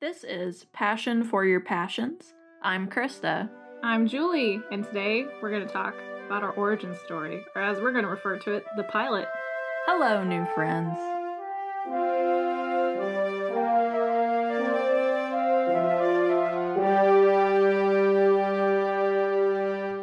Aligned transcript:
This 0.00 0.24
is 0.24 0.64
Passion 0.72 1.24
for 1.24 1.44
Your 1.44 1.60
Passions. 1.60 2.32
I'm 2.62 2.88
Krista. 2.88 3.50
I'm 3.82 4.08
Julie, 4.08 4.62
and 4.72 4.82
today 4.82 5.26
we're 5.42 5.50
going 5.50 5.66
to 5.66 5.70
talk 5.70 5.94
about 6.24 6.42
our 6.42 6.52
origin 6.52 6.96
story, 7.04 7.44
or 7.54 7.60
as 7.60 7.78
we're 7.82 7.92
going 7.92 8.04
to 8.04 8.10
refer 8.10 8.38
to 8.38 8.52
it, 8.54 8.64
the 8.78 8.84
pilot. 8.84 9.28
Hello, 9.84 10.24
new 10.24 10.46
friends. 10.54 10.96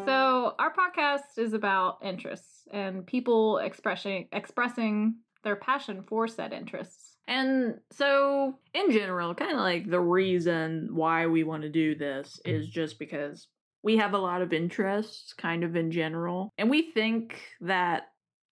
So, 0.06 0.54
our 0.60 0.72
podcast 0.76 1.40
is 1.40 1.54
about 1.54 1.98
interests 2.04 2.68
and 2.72 3.04
people 3.04 3.58
expressing 3.58 4.28
expressing 4.32 5.16
their 5.44 5.56
passion 5.56 6.04
for 6.04 6.28
said 6.28 6.54
interests. 6.54 7.17
And 7.28 7.80
so, 7.92 8.58
in 8.74 8.92
general, 8.92 9.36
kind 9.36 9.52
of 9.52 9.58
like 9.60 9.90
the 9.90 10.00
reason 10.00 10.90
why 10.92 11.28
we 11.28 11.44
want 11.44 11.64
to 11.64 11.70
do 11.70 11.96
this 11.96 12.40
is 12.46 12.68
just 12.68 13.00
because 13.00 13.48
we 13.84 13.98
have 13.98 14.14
a 14.14 14.18
lot 14.18 14.42
of 14.42 14.54
interests, 14.54 15.34
kind 15.34 15.64
of 15.64 15.76
in 15.76 15.92
general. 15.92 16.54
And 16.58 16.70
we 16.70 16.92
think 16.92 17.42
that 17.62 18.04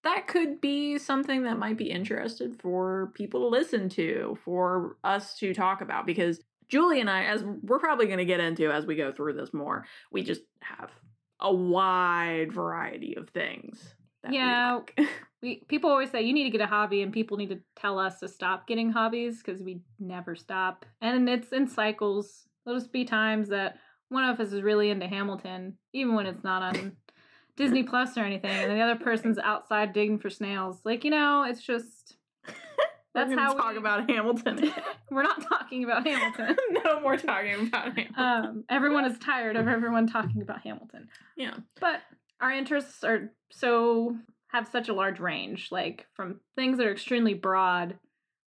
that 0.03 0.27
could 0.27 0.61
be 0.61 0.97
something 0.97 1.43
that 1.43 1.57
might 1.57 1.77
be 1.77 1.89
interested 1.89 2.59
for 2.61 3.11
people 3.15 3.41
to 3.41 3.47
listen 3.47 3.89
to, 3.89 4.37
for 4.43 4.97
us 5.03 5.37
to 5.39 5.53
talk 5.53 5.81
about. 5.81 6.05
Because 6.05 6.39
Julie 6.67 6.99
and 7.01 7.09
I, 7.09 7.23
as 7.25 7.43
we're 7.63 7.79
probably 7.79 8.05
going 8.05 8.19
to 8.19 8.25
get 8.25 8.39
into 8.39 8.71
as 8.71 8.85
we 8.85 8.95
go 8.95 9.11
through 9.11 9.33
this 9.33 9.53
more, 9.53 9.85
we 10.11 10.21
just 10.21 10.41
have 10.61 10.91
a 11.39 11.53
wide 11.53 12.51
variety 12.51 13.15
of 13.17 13.29
things. 13.29 13.95
that 14.23 14.31
we 14.31 14.37
Yeah. 14.37 14.75
like. 14.97 14.99
We 15.45 15.63
people 15.67 15.91
always 15.91 16.09
say 16.09 16.23
you 16.23 16.33
need 16.33 16.45
to 16.45 16.49
get 16.49 16.61
a 16.61 16.65
hobby, 16.67 17.03
and 17.03 17.13
people 17.13 17.37
need 17.37 17.49
to 17.49 17.59
tell 17.75 17.99
us 17.99 18.19
to 18.19 18.27
stop 18.27 18.67
getting 18.67 18.91
hobbies 18.91 19.43
because 19.43 19.61
we 19.61 19.81
never 19.99 20.35
stop, 20.35 20.85
and 21.01 21.29
it's 21.29 21.53
in 21.53 21.67
cycles. 21.67 22.47
There'll 22.65 22.79
just 22.79 22.91
be 22.91 23.05
times 23.05 23.49
that 23.49 23.77
one 24.09 24.23
of 24.27 24.39
us 24.39 24.51
is 24.51 24.63
really 24.63 24.89
into 24.89 25.07
Hamilton, 25.07 25.77
even 25.93 26.15
when 26.15 26.25
it's 26.25 26.43
not 26.43 26.63
on 26.63 26.93
Disney 27.57 27.83
Plus 27.83 28.17
or 28.17 28.21
anything, 28.21 28.49
and 28.49 28.71
the 28.71 28.81
other 28.81 28.95
person's 28.95 29.37
outside 29.37 29.93
digging 29.93 30.17
for 30.17 30.31
snails. 30.31 30.79
Like 30.83 31.03
you 31.03 31.11
know, 31.11 31.43
it's 31.43 31.61
just 31.61 32.17
that's 33.13 33.31
how 33.33 33.53
talk 33.53 33.73
we- 33.73 33.77
about 33.77 34.09
Hamilton. 34.09 34.71
we're 35.11 35.21
not 35.23 35.43
talking 35.47 35.83
about 35.83 36.07
Hamilton. 36.07 36.55
no 36.83 36.99
more 37.01 37.17
talking 37.17 37.67
about 37.67 37.95
Hamilton. 37.95 38.15
Um, 38.17 38.63
everyone 38.67 39.05
is 39.05 39.19
tired 39.19 39.57
of 39.57 39.67
everyone 39.67 40.07
talking 40.07 40.41
about 40.41 40.61
Hamilton. 40.61 41.07
yeah. 41.37 41.53
But 41.79 42.01
our 42.41 42.51
interests 42.51 43.03
are 43.03 43.31
so 43.51 44.17
have 44.55 44.67
such 44.67 44.89
a 44.89 44.93
large 44.93 45.19
range, 45.19 45.69
like 45.71 46.05
from 46.13 46.39
things 46.55 46.77
that 46.77 46.87
are 46.87 46.91
extremely 46.91 47.33
broad, 47.33 47.97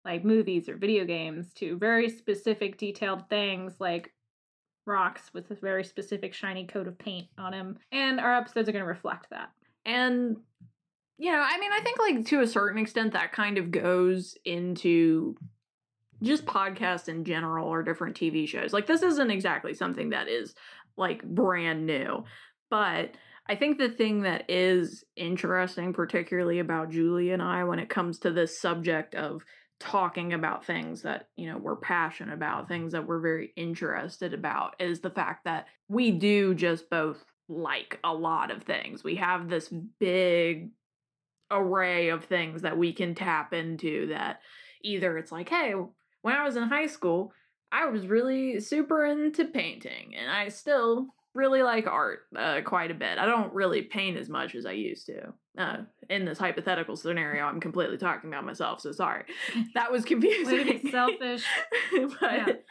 like 0.05 0.25
movies 0.25 0.69
or 0.69 0.77
video 0.77 1.05
games, 1.05 1.53
to 1.55 1.77
very 1.77 2.09
specific, 2.09 2.79
detailed 2.79 3.29
things 3.29 3.75
like 3.79 4.13
rocks 4.87 5.31
with 5.35 5.51
a 5.51 5.55
very 5.55 5.85
specific 5.85 6.33
shiny 6.33 6.67
coat 6.67 6.89
of 6.89 6.99
paint 6.99 7.29
on 7.37 7.53
them. 7.53 7.79
And 7.93 8.19
our 8.19 8.35
episodes 8.35 8.69
are 8.69 8.73
going 8.73 8.85
to 8.85 8.89
reflect 8.89 9.29
that. 9.31 9.51
And 9.85 10.39
you 11.19 11.33
know, 11.33 11.45
I 11.45 11.59
mean, 11.59 11.73
I 11.73 11.81
think 11.81 11.99
like 11.99 12.27
to 12.27 12.41
a 12.41 12.47
certain 12.47 12.81
extent 12.81 13.13
that 13.13 13.33
kind 13.33 13.59
of 13.59 13.71
goes 13.71 14.37
into 14.45 15.37
just 16.23 16.47
podcasts 16.47 17.09
in 17.09 17.25
general 17.25 17.69
or 17.69 17.83
different 17.83 18.17
TV 18.17 18.49
shows. 18.49 18.73
Like 18.73 18.87
this 18.87 19.03
isn't 19.03 19.31
exactly 19.31 19.75
something 19.75 20.11
that 20.11 20.29
is 20.29 20.55
like 20.97 21.23
brand 21.25 21.87
new, 21.87 22.25
but 22.71 23.11
I 23.49 23.57
think 23.57 23.79
the 23.79 23.89
thing 23.89 24.23
that 24.23 24.45
is 24.49 25.05
interesting, 25.17 25.93
particularly 25.93 26.59
about 26.59 26.91
Julie 26.91 27.31
and 27.31 27.43
I, 27.43 27.65
when 27.65 27.79
it 27.79 27.89
comes 27.89 28.19
to 28.21 28.31
this 28.31 28.61
subject 28.61 29.15
of 29.15 29.43
talking 29.81 30.35
about 30.35 30.67
things 30.67 31.03
that, 31.03 31.29
you 31.37 31.51
know, 31.51 31.57
we're 31.57 31.77
passionate 31.77 32.35
about, 32.35 32.69
things 32.69 32.93
that 32.93 33.07
we're 33.07 33.21
very 33.21 33.53
interested 33.57 34.35
about, 34.35 34.75
is 34.81 35.01
the 35.01 35.11
fact 35.11 35.45
that 35.45 35.67
we 35.89 36.11
do 36.11 36.55
just 36.55 36.91
both 36.91 37.25
like 37.49 37.99
a 38.05 38.13
lot 38.13 38.51
of 38.51 38.65
things. 38.65 39.03
We 39.03 39.17
have 39.17 39.49
this 39.49 39.73
big 39.99 40.71
array 41.51 42.11
of 42.11 42.25
things 42.25 42.63
that 42.63 42.77
we 42.77 42.93
can 42.93 43.15
tap 43.15 43.55
into 43.55 44.09
that 44.09 44.41
either 44.83 45.17
it's 45.17 45.33
like, 45.33 45.49
hey, 45.49 45.75
when 46.23 46.35
I 46.35 46.45
was 46.45 46.57
in 46.57 46.65
high 46.65 46.87
school, 46.87 47.33
I 47.73 47.87
was 47.87 48.07
really 48.07 48.61
super 48.61 49.07
into 49.07 49.47
painting 49.47 50.15
and 50.17 50.31
I 50.31 50.49
still 50.49 51.07
really 51.35 51.63
like 51.63 51.87
art 51.87 52.21
uh, 52.37 52.61
quite 52.65 52.91
a 52.91 52.95
bit. 52.95 53.19
I 53.19 53.27
don't 53.27 53.53
really 53.53 53.83
paint 53.83 54.17
as 54.17 54.29
much 54.29 54.55
as 54.55 54.67
I 54.67 54.73
used 54.73 55.07
to. 55.07 55.33
Uh, 55.57 55.79
in 56.09 56.25
this 56.25 56.39
hypothetical 56.39 56.97
scenario, 56.97 57.45
I'm 57.45 57.61
completely 57.61 57.99
talking 57.99 58.31
about 58.31 58.45
myself, 58.45 58.81
so 58.81 58.93
sorry. 58.93 59.25
That 59.75 59.93
was 59.93 60.05
confusing. 60.05 60.67
Way 60.67 60.91
selfish. 60.91 61.45
but 62.21 62.65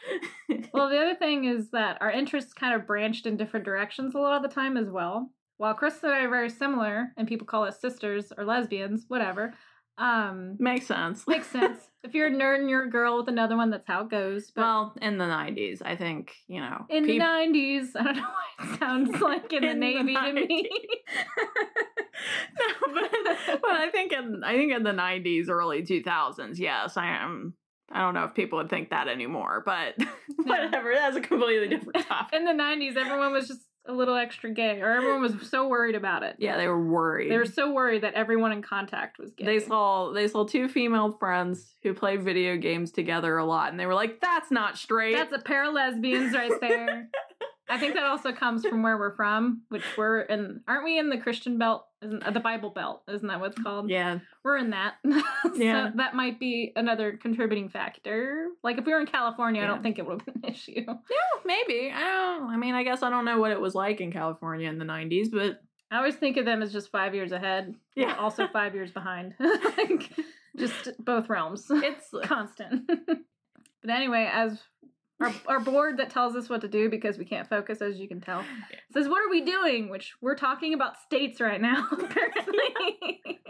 Well, 0.72 0.88
the 0.88 0.98
other 0.98 1.14
thing 1.14 1.44
is 1.44 1.70
that 1.70 1.98
our 2.00 2.10
interests 2.10 2.52
kind 2.52 2.74
of 2.74 2.86
branched 2.86 3.26
in 3.26 3.36
different 3.36 3.64
directions 3.64 4.14
a 4.14 4.18
lot 4.18 4.36
of 4.36 4.42
the 4.42 4.54
time 4.54 4.76
as 4.76 4.90
well. 4.90 5.30
While 5.58 5.74
Chris 5.74 6.02
and 6.02 6.12
I 6.12 6.20
are 6.20 6.28
very 6.28 6.50
similar, 6.50 7.08
and 7.16 7.26
people 7.26 7.46
call 7.46 7.64
us 7.64 7.80
sisters 7.80 8.32
or 8.36 8.44
lesbians, 8.44 9.06
whatever. 9.08 9.54
Um, 9.98 10.56
makes 10.60 10.86
sense. 10.86 11.26
makes 11.26 11.48
sense. 11.48 11.78
if 12.04 12.14
you're 12.14 12.28
a 12.28 12.30
nerd 12.30 12.60
and 12.60 12.70
you're 12.70 12.84
a 12.84 12.90
girl 12.90 13.16
with 13.18 13.28
another 13.28 13.56
one, 13.56 13.70
that's 13.70 13.86
how 13.86 14.02
it 14.02 14.10
goes. 14.10 14.50
But 14.54 14.62
Well, 14.62 14.94
in 15.02 15.18
the 15.18 15.24
90s, 15.24 15.82
I 15.84 15.96
think, 15.96 16.32
you 16.46 16.60
know. 16.60 16.86
in 16.88 17.04
peop- 17.04 17.20
the 17.20 17.24
'90s, 17.24 17.88
I 17.96 18.02
don't 18.04 18.16
know 18.16 18.22
why 18.22 18.64
it 18.74 18.78
sounds 18.78 19.20
like 19.20 19.52
in, 19.52 19.64
In 19.64 19.80
the 19.80 19.92
the 19.96 20.02
Navy 20.04 20.14
to 20.14 20.32
me. 20.32 20.70
no, 22.58 22.94
but, 22.94 23.60
but 23.62 23.70
I 23.70 23.90
think 23.90 24.12
in 24.12 24.42
I 24.44 24.56
think 24.56 24.72
in 24.72 24.82
the 24.82 24.92
nineties, 24.92 25.48
early 25.48 25.82
two 25.84 26.02
thousands, 26.02 26.58
yes, 26.60 26.96
I 26.96 27.06
am. 27.08 27.54
I 27.90 28.00
don't 28.02 28.12
know 28.14 28.24
if 28.24 28.34
people 28.34 28.58
would 28.58 28.68
think 28.68 28.90
that 28.90 29.08
anymore, 29.08 29.62
but 29.64 29.94
whatever. 30.44 30.92
That's 30.94 31.16
a 31.16 31.20
completely 31.22 31.68
different 31.68 32.06
topic. 32.06 32.34
in 32.38 32.44
the 32.44 32.52
'90s, 32.52 32.96
everyone 32.96 33.32
was 33.32 33.48
just 33.48 33.62
a 33.88 33.92
little 33.92 34.14
extra 34.14 34.50
gay, 34.50 34.80
or 34.80 34.90
everyone 34.90 35.22
was 35.22 35.48
so 35.50 35.66
worried 35.66 35.94
about 35.94 36.22
it. 36.22 36.36
yeah, 36.38 36.56
they 36.56 36.68
were 36.68 36.80
worried. 36.80 37.30
They 37.30 37.38
were 37.38 37.46
so 37.46 37.72
worried 37.72 38.02
that 38.02 38.14
everyone 38.14 38.52
in 38.52 38.62
contact 38.62 39.18
was 39.18 39.32
gay. 39.32 39.44
They 39.46 39.60
saw 39.60 40.12
they 40.12 40.28
saw 40.28 40.44
two 40.44 40.68
female 40.68 41.12
friends 41.12 41.74
who 41.82 41.94
play 41.94 42.16
video 42.18 42.56
games 42.56 42.92
together 42.92 43.38
a 43.38 43.44
lot, 43.46 43.70
and 43.70 43.80
they 43.80 43.86
were 43.86 43.94
like, 43.94 44.20
"That's 44.20 44.50
not 44.50 44.76
straight." 44.78 45.14
That's 45.14 45.32
a 45.32 45.38
pair 45.38 45.64
of 45.64 45.74
lesbians 45.74 46.34
right 46.34 46.52
there. 46.60 47.08
I 47.70 47.78
think 47.78 47.94
that 47.94 48.04
also 48.04 48.32
comes 48.32 48.64
from 48.64 48.82
where 48.82 48.96
we're 48.98 49.16
from, 49.16 49.62
which 49.70 49.82
we're 49.96 50.20
in. 50.20 50.60
Aren't 50.68 50.84
we 50.84 50.98
in 50.98 51.08
the 51.08 51.18
Christian 51.18 51.58
belt? 51.58 51.86
Isn't 52.02 52.22
uh, 52.22 52.30
the 52.30 52.40
Bible 52.40 52.70
belt? 52.70 53.02
Isn't 53.08 53.26
that 53.28 53.40
what 53.40 53.52
it's 53.52 53.60
called? 53.62 53.90
yeah, 53.90 54.18
we're 54.44 54.56
in 54.56 54.70
that. 54.70 54.94
so 55.42 55.54
Yeah. 55.56 55.90
that 55.96 56.14
might 56.14 56.38
be 56.38 56.72
another 56.76 57.16
contributing 57.20 57.68
factor. 57.68 58.46
Like 58.62 58.78
if 58.78 58.84
we 58.86 58.92
were 58.92 59.00
in 59.00 59.06
California, 59.06 59.62
I 59.62 59.66
don't 59.66 59.82
think 59.82 59.98
it 59.98 60.06
would 60.06 60.22
have 60.22 60.26
been 60.26 60.44
an 60.44 60.50
issue. 60.54 60.84
yeah, 60.86 60.94
maybe. 61.44 61.90
I 61.92 62.00
don't. 62.00 62.50
I 62.50 62.56
mean, 62.56 62.74
I 62.74 62.84
guess 62.84 63.02
I 63.02 63.10
don't 63.10 63.24
know 63.24 63.38
what 63.40 63.50
it 63.50 63.60
was 63.60 63.74
like 63.74 64.00
in 64.00 64.12
California 64.12 64.68
in 64.68 64.78
the 64.78 64.84
nineties, 64.84 65.28
but 65.30 65.60
I 65.90 65.96
always 65.96 66.14
think 66.16 66.36
of 66.36 66.44
them 66.44 66.62
as 66.62 66.72
just 66.72 66.90
five 66.92 67.14
years 67.14 67.32
ahead. 67.32 67.74
Yeah. 67.96 68.14
Also 68.16 68.46
five 68.52 68.74
years 68.74 68.92
behind. 68.92 69.34
like, 69.40 70.10
just 70.56 70.90
both 71.04 71.28
realms. 71.28 71.66
it's 71.70 72.10
constant. 72.24 72.86
but 72.86 73.90
anyway, 73.90 74.28
as 74.32 74.60
our, 75.20 75.34
our 75.46 75.60
board 75.60 75.98
that 75.98 76.10
tells 76.10 76.36
us 76.36 76.48
what 76.48 76.60
to 76.60 76.68
do 76.68 76.88
because 76.88 77.18
we 77.18 77.24
can't 77.24 77.48
focus, 77.48 77.82
as 77.82 77.98
you 77.98 78.08
can 78.08 78.20
tell, 78.20 78.44
says, 78.92 79.08
What 79.08 79.24
are 79.24 79.30
we 79.30 79.40
doing? 79.42 79.88
Which 79.88 80.14
we're 80.20 80.36
talking 80.36 80.74
about 80.74 81.00
states 81.00 81.40
right 81.40 81.60
now, 81.60 81.86
apparently. 81.92 83.40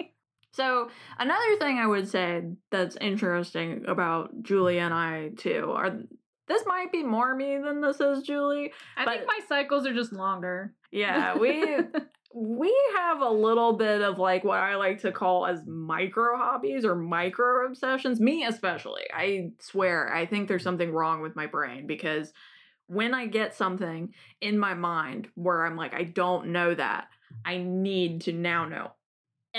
So 0.53 0.91
another 1.19 1.56
thing 1.61 1.79
I 1.79 1.87
would 1.87 2.09
say 2.09 2.43
that's 2.71 2.97
interesting 2.97 3.84
about 3.87 4.43
Julie 4.43 4.81
and 4.81 4.93
I 4.93 5.31
too 5.37 5.73
are 5.75 6.01
this 6.49 6.65
might 6.67 6.91
be 6.91 7.03
more 7.05 7.34
me 7.34 7.59
than 7.59 7.81
this 7.81 8.00
is 8.00 8.25
Julie. 8.25 8.73
I 8.97 9.05
think 9.05 9.27
my 9.27 9.39
cycles 9.49 9.87
are 9.87 9.95
just 9.95 10.12
longer. 10.12 10.75
Yeah, 10.91 11.37
we 11.37 11.62
we 12.34 12.75
have 12.97 13.21
a 13.21 13.31
little 13.31 13.72
bit 13.72 14.03
of 14.03 14.19
like 14.19 14.44
what 14.44 14.59
I 14.59 14.77
like 14.77 15.00
to 15.03 15.12
call 15.12 15.47
as 15.47 15.66
micro 15.66 16.37
hobbies 16.37 16.84
or 16.84 16.94
micro 16.94 17.66
obsessions. 17.66 18.21
Me 18.21 18.44
especially. 18.44 19.05
I 19.12 19.53
swear, 19.61 20.12
I 20.12 20.27
think 20.27 20.47
there's 20.47 20.62
something 20.62 20.93
wrong 20.93 21.22
with 21.22 21.37
my 21.37 21.47
brain 21.47 21.87
because 21.87 22.32
when 22.87 23.14
I 23.14 23.26
get 23.26 23.55
something 23.55 24.12
in 24.41 24.58
my 24.58 24.75
mind 24.75 25.29
where 25.35 25.64
I'm 25.64 25.76
like, 25.76 25.94
I 25.94 26.05
don't 26.05 26.49
know 26.49 26.75
that, 26.75 27.08
I 27.44 27.58
need 27.58 28.23
to 28.23 28.32
now 28.32 28.67
know 28.67 28.93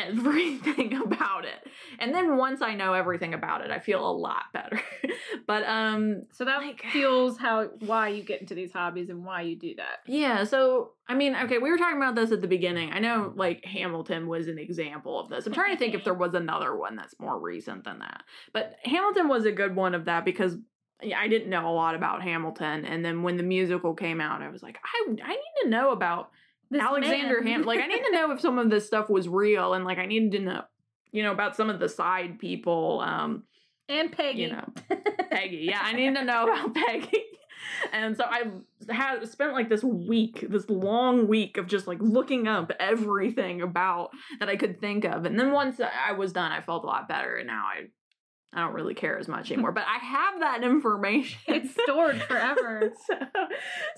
everything 0.07 0.95
about 1.03 1.45
it. 1.45 1.67
And 1.99 2.13
then 2.13 2.37
once 2.37 2.61
I 2.61 2.75
know 2.75 2.93
everything 2.93 3.33
about 3.33 3.61
it, 3.61 3.71
I 3.71 3.79
feel 3.79 4.07
a 4.07 4.11
lot 4.11 4.43
better. 4.53 4.79
but 5.47 5.63
um 5.67 6.23
So 6.31 6.45
that 6.45 6.57
Like- 6.61 6.83
fuels 6.91 7.37
how 7.37 7.65
why 7.79 8.09
you 8.09 8.23
get 8.23 8.41
into 8.41 8.55
these 8.55 8.71
hobbies 8.71 9.09
and 9.09 9.23
why 9.25 9.41
you 9.41 9.55
do 9.55 9.75
that. 9.75 9.99
Yeah, 10.07 10.43
so 10.43 10.91
I 11.07 11.15
mean, 11.15 11.35
okay, 11.35 11.57
we 11.57 11.71
were 11.71 11.77
talking 11.77 11.97
about 11.97 12.15
this 12.15 12.31
at 12.31 12.41
the 12.41 12.47
beginning. 12.47 12.91
I 12.91 12.99
know 12.99 13.33
like 13.35 13.65
Hamilton 13.65 14.27
was 14.27 14.47
an 14.47 14.59
example 14.59 15.19
of 15.19 15.29
this. 15.29 15.45
I'm 15.47 15.53
trying 15.53 15.73
to 15.73 15.79
think 15.79 15.95
if 15.95 16.03
there 16.03 16.13
was 16.13 16.33
another 16.33 16.75
one 16.75 16.95
that's 16.95 17.19
more 17.19 17.39
recent 17.39 17.83
than 17.83 17.99
that. 17.99 18.23
But 18.53 18.75
Hamilton 18.83 19.27
was 19.27 19.45
a 19.45 19.51
good 19.51 19.75
one 19.75 19.95
of 19.95 20.05
that 20.05 20.23
because 20.25 20.55
I 21.15 21.27
didn't 21.29 21.49
know 21.49 21.67
a 21.69 21.71
lot 21.71 21.95
about 21.95 22.21
Hamilton 22.21 22.83
and 22.85 23.03
then 23.05 23.23
when 23.23 23.37
the 23.37 23.43
musical 23.43 23.93
came 23.93 24.19
out, 24.19 24.41
I 24.41 24.49
was 24.49 24.61
like, 24.61 24.77
I 24.83 25.11
I 25.23 25.29
need 25.29 25.55
to 25.63 25.69
know 25.69 25.91
about 25.91 26.31
This 26.71 26.81
Alexander 26.81 27.41
Ham 27.43 27.63
like 27.63 27.79
I 27.79 27.87
need 27.87 28.03
to 28.03 28.11
know 28.11 28.31
if 28.31 28.41
some 28.41 28.59
of 28.59 28.69
this 28.69 28.85
stuff 28.85 29.09
was 29.09 29.27
real 29.27 29.73
and 29.73 29.85
like 29.85 29.97
I 29.97 30.05
needed 30.05 30.31
to 30.33 30.39
know 30.39 30.61
you 31.11 31.23
know 31.23 31.31
about 31.31 31.55
some 31.55 31.69
of 31.69 31.79
the 31.79 31.89
side 31.89 32.37
people 32.39 33.01
um 33.01 33.43
And 33.87 34.11
Peggy. 34.11 34.41
you 34.43 34.49
know, 34.51 34.67
Peggy. 35.31 35.67
Yeah, 35.69 35.81
I 35.81 35.93
need 35.93 36.15
to 36.15 36.23
know 36.23 36.43
about 36.43 36.73
Peggy. 36.75 37.23
And 37.91 38.15
so 38.15 38.23
I 38.25 38.43
had 38.89 39.27
spent 39.27 39.53
like 39.53 39.69
this 39.69 39.83
week, 39.83 40.45
this 40.49 40.69
long 40.69 41.27
week 41.27 41.57
of 41.57 41.67
just 41.67 41.87
like 41.87 41.97
looking 42.01 42.47
up 42.47 42.71
everything 42.79 43.61
about 43.61 44.11
that 44.39 44.47
I 44.49 44.55
could 44.55 44.79
think 44.79 45.05
of. 45.05 45.25
And 45.25 45.37
then 45.39 45.51
once 45.51 45.79
I 45.79 46.13
was 46.13 46.31
done, 46.33 46.51
I 46.51 46.61
felt 46.61 46.83
a 46.83 46.87
lot 46.87 47.07
better. 47.07 47.35
And 47.35 47.47
now 47.47 47.63
I, 47.65 47.87
I 48.51 48.61
don't 48.61 48.73
really 48.73 48.95
care 48.95 49.17
as 49.17 49.27
much 49.27 49.51
anymore. 49.51 49.71
But 49.71 49.85
I 49.87 50.03
have 50.03 50.39
that 50.39 50.63
information. 50.63 51.39
It's 51.47 51.71
stored 51.83 52.21
forever. 52.27 52.91
so, 53.07 53.15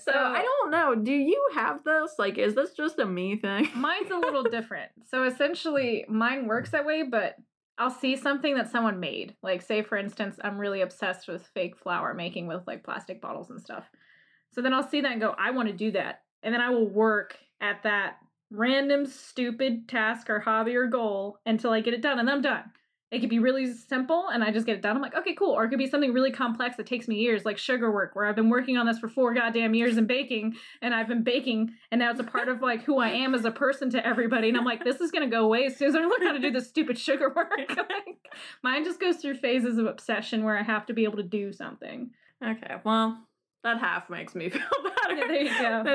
so 0.00 0.12
I 0.12 0.42
don't 0.42 0.70
know. 0.70 0.94
Do 0.94 1.12
you 1.12 1.50
have 1.54 1.84
this? 1.84 2.14
Like, 2.18 2.38
is 2.38 2.54
this 2.54 2.72
just 2.72 2.98
a 2.98 3.06
me 3.06 3.36
thing? 3.36 3.68
Mine's 3.74 4.10
a 4.10 4.18
little 4.18 4.44
different. 4.44 4.90
So 5.10 5.24
essentially, 5.24 6.04
mine 6.08 6.46
works 6.46 6.70
that 6.70 6.84
way, 6.84 7.02
but 7.02 7.36
I'll 7.78 7.90
see 7.90 8.16
something 8.16 8.54
that 8.56 8.70
someone 8.70 9.00
made. 9.00 9.34
Like, 9.42 9.62
say, 9.62 9.82
for 9.82 9.96
instance, 9.96 10.36
I'm 10.42 10.58
really 10.58 10.82
obsessed 10.82 11.28
with 11.28 11.46
fake 11.54 11.76
flower 11.78 12.14
making 12.14 12.46
with 12.46 12.66
like 12.66 12.84
plastic 12.84 13.20
bottles 13.20 13.50
and 13.50 13.60
stuff. 13.60 13.84
So 14.52 14.60
then 14.60 14.74
I'll 14.74 14.88
see 14.88 15.00
that 15.00 15.12
and 15.12 15.20
go, 15.20 15.34
I 15.38 15.50
want 15.52 15.68
to 15.68 15.74
do 15.74 15.92
that. 15.92 16.22
And 16.42 16.52
then 16.52 16.60
I 16.60 16.70
will 16.70 16.86
work 16.86 17.38
at 17.60 17.82
that 17.84 18.16
random, 18.50 19.06
stupid 19.06 19.88
task 19.88 20.28
or 20.28 20.40
hobby 20.40 20.76
or 20.76 20.86
goal 20.86 21.38
until 21.46 21.70
I 21.70 21.80
get 21.80 21.94
it 21.94 22.02
done, 22.02 22.18
and 22.18 22.28
then 22.28 22.36
I'm 22.36 22.42
done. 22.42 22.64
It 23.12 23.20
could 23.20 23.28
be 23.28 23.38
really 23.38 23.72
simple 23.72 24.28
and 24.28 24.42
I 24.42 24.50
just 24.50 24.64
get 24.64 24.76
it 24.76 24.82
done. 24.82 24.96
I'm 24.96 25.02
like, 25.02 25.14
okay, 25.14 25.34
cool. 25.34 25.52
Or 25.52 25.64
it 25.64 25.68
could 25.68 25.78
be 25.78 25.86
something 25.86 26.14
really 26.14 26.32
complex 26.32 26.76
that 26.78 26.86
takes 26.86 27.06
me 27.06 27.16
years, 27.16 27.44
like 27.44 27.58
sugar 27.58 27.92
work, 27.92 28.16
where 28.16 28.26
I've 28.26 28.34
been 28.34 28.48
working 28.48 28.78
on 28.78 28.86
this 28.86 28.98
for 28.98 29.06
four 29.06 29.34
goddamn 29.34 29.74
years 29.74 29.98
in 29.98 30.06
baking 30.06 30.54
and 30.80 30.94
I've 30.94 31.08
been 31.08 31.22
baking 31.22 31.74
and 31.90 31.98
now 31.98 32.10
it's 32.10 32.20
a 32.20 32.24
part 32.24 32.48
of 32.48 32.62
like 32.62 32.82
who 32.84 32.98
I 32.98 33.10
am 33.10 33.34
as 33.34 33.44
a 33.44 33.50
person 33.50 33.90
to 33.90 34.04
everybody. 34.04 34.48
And 34.48 34.56
I'm 34.56 34.64
like, 34.64 34.82
this 34.82 35.00
is 35.02 35.10
gonna 35.10 35.28
go 35.28 35.44
away 35.44 35.66
as 35.66 35.76
soon 35.76 35.88
as 35.88 35.94
I 35.94 35.98
learn 35.98 36.22
how 36.22 36.32
to 36.32 36.40
do 36.40 36.50
this 36.50 36.68
stupid 36.68 36.98
sugar 36.98 37.30
work. 37.36 37.50
like, 37.68 38.18
mine 38.62 38.82
just 38.82 38.98
goes 38.98 39.18
through 39.18 39.34
phases 39.34 39.76
of 39.76 39.84
obsession 39.84 40.42
where 40.42 40.58
I 40.58 40.62
have 40.62 40.86
to 40.86 40.94
be 40.94 41.04
able 41.04 41.18
to 41.18 41.22
do 41.22 41.52
something. 41.52 42.10
Okay, 42.42 42.76
well, 42.82 43.18
that 43.64 43.78
half 43.78 44.10
makes 44.10 44.34
me 44.34 44.48
feel 44.50 44.60
better. 44.82 45.14
Yeah, 45.14 45.26
there 45.28 45.42
you 45.42 45.48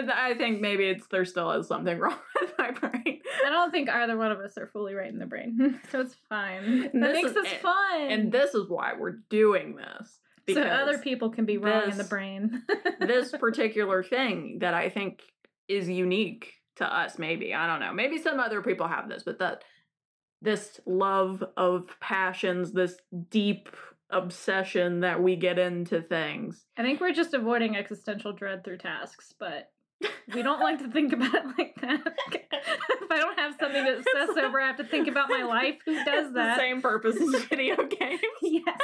go. 0.05 0.07
I 0.13 0.33
think 0.35 0.61
maybe 0.61 0.85
it's 0.87 1.07
there 1.07 1.25
still 1.25 1.51
is 1.51 1.67
something 1.67 1.97
wrong 1.99 2.15
with 2.41 2.53
my 2.57 2.71
brain. 2.71 3.21
I 3.45 3.49
don't 3.49 3.71
think 3.71 3.89
either 3.89 4.17
one 4.17 4.31
of 4.31 4.39
us 4.39 4.57
are 4.57 4.67
fully 4.67 4.93
right 4.93 5.11
in 5.11 5.19
the 5.19 5.25
brain. 5.25 5.79
so 5.91 6.01
it's 6.01 6.15
fine. 6.29 6.89
And 6.93 7.03
That 7.03 7.13
this 7.13 7.23
makes 7.23 7.31
is- 7.31 7.37
us 7.37 7.53
fun. 7.61 8.01
And 8.09 8.31
this 8.31 8.53
is 8.55 8.69
why 8.69 8.93
we're 8.97 9.17
doing 9.29 9.75
this. 9.75 10.19
so 10.53 10.61
other 10.61 10.97
people 10.99 11.29
can 11.29 11.45
be 11.45 11.57
wrong 11.57 11.91
in 11.91 11.97
the 11.97 12.03
brain. 12.05 12.63
this 12.99 13.31
particular 13.31 14.03
thing 14.03 14.59
that 14.61 14.73
I 14.73 14.89
think 14.89 15.21
is 15.67 15.89
unique 15.89 16.53
to 16.77 16.85
us, 16.85 17.17
maybe. 17.19 17.53
I 17.53 17.67
don't 17.67 17.79
know. 17.81 17.91
Maybe 17.93 18.17
some 18.17 18.39
other 18.39 18.61
people 18.61 18.87
have 18.87 19.09
this, 19.09 19.23
but 19.23 19.39
that 19.39 19.63
this 20.41 20.79
love 20.85 21.43
of 21.57 21.89
passions, 21.99 22.71
this 22.71 22.95
deep 23.29 23.69
obsession 24.09 25.01
that 25.01 25.21
we 25.21 25.35
get 25.35 25.59
into 25.59 26.01
things. 26.01 26.65
I 26.77 26.83
think 26.83 27.01
we're 27.01 27.13
just 27.13 27.33
avoiding 27.33 27.75
existential 27.75 28.33
dread 28.33 28.63
through 28.63 28.77
tasks, 28.77 29.33
but 29.39 29.71
we 30.33 30.41
don't 30.43 30.59
like 30.59 30.79
to 30.79 30.89
think 30.91 31.11
about 31.13 31.33
it 31.33 31.45
like 31.57 31.75
that. 31.81 32.01
if 32.31 33.11
I 33.11 33.17
don't 33.17 33.37
have 33.37 33.55
something 33.59 33.83
to 33.83 33.97
obsess 33.97 34.37
over, 34.37 34.61
I 34.61 34.67
have 34.67 34.77
to 34.77 34.83
think 34.83 35.07
about 35.07 35.29
my 35.29 35.43
life. 35.43 35.75
Who 35.85 35.93
does 36.05 36.33
that? 36.33 36.55
The 36.55 36.61
same 36.61 36.81
purpose 36.81 37.15
as 37.15 37.43
video 37.45 37.75
games. 37.77 38.21
Yes. 38.41 38.79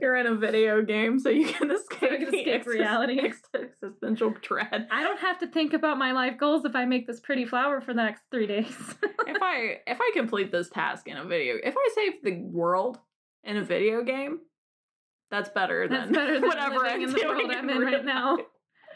You're 0.00 0.16
in 0.16 0.26
a 0.26 0.34
video 0.34 0.82
game, 0.82 1.18
so 1.18 1.30
you 1.30 1.46
can 1.46 1.70
escape, 1.70 2.12
I 2.12 2.16
can 2.16 2.34
escape 2.34 2.66
reality. 2.66 3.18
ex- 3.20 3.40
existential 3.54 4.34
dread. 4.42 4.88
I 4.90 5.02
don't 5.02 5.20
have 5.20 5.38
to 5.38 5.46
think 5.46 5.72
about 5.72 5.96
my 5.96 6.12
life 6.12 6.38
goals 6.38 6.64
if 6.64 6.74
I 6.76 6.84
make 6.84 7.06
this 7.06 7.20
pretty 7.20 7.46
flower 7.46 7.80
for 7.80 7.94
the 7.94 8.02
next 8.02 8.24
three 8.30 8.46
days. 8.46 8.74
if 9.26 9.42
I 9.42 9.78
if 9.86 9.98
I 10.00 10.10
complete 10.14 10.52
this 10.52 10.68
task 10.68 11.08
in 11.08 11.16
a 11.16 11.24
video, 11.24 11.56
if 11.62 11.74
I 11.76 11.88
save 11.94 12.12
the 12.22 12.42
world 12.42 12.98
in 13.44 13.56
a 13.56 13.64
video 13.64 14.02
game, 14.02 14.40
that's 15.30 15.48
better 15.48 15.88
That's 15.88 16.04
than 16.04 16.12
better 16.12 16.34
than 16.34 16.48
whatever 16.48 16.86
I'm 16.86 17.02
in 17.02 17.12
the 17.12 17.24
world 17.26 17.50
I'm 17.50 17.70
in 17.70 17.80
right 17.80 18.04
now. 18.04 18.38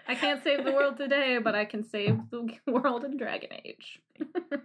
I 0.07 0.15
can't 0.15 0.43
save 0.43 0.65
the 0.65 0.73
world 0.73 0.97
today, 0.97 1.39
but 1.39 1.55
I 1.55 1.65
can 1.67 1.85
save 1.85 2.19
the 2.31 2.49
world 2.67 3.05
in 3.05 3.17
Dragon 3.17 3.51
Age. 3.65 4.01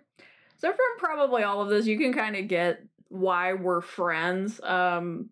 So 0.63 0.69
from 0.69 0.97
probably 0.97 1.43
all 1.43 1.61
of 1.61 1.67
this, 1.67 1.85
you 1.85 1.99
can 1.99 2.13
kind 2.13 2.37
of 2.37 2.47
get 2.47 2.85
why 3.09 3.51
we're 3.53 3.81
friends. 3.81 4.61
Um 4.63 5.29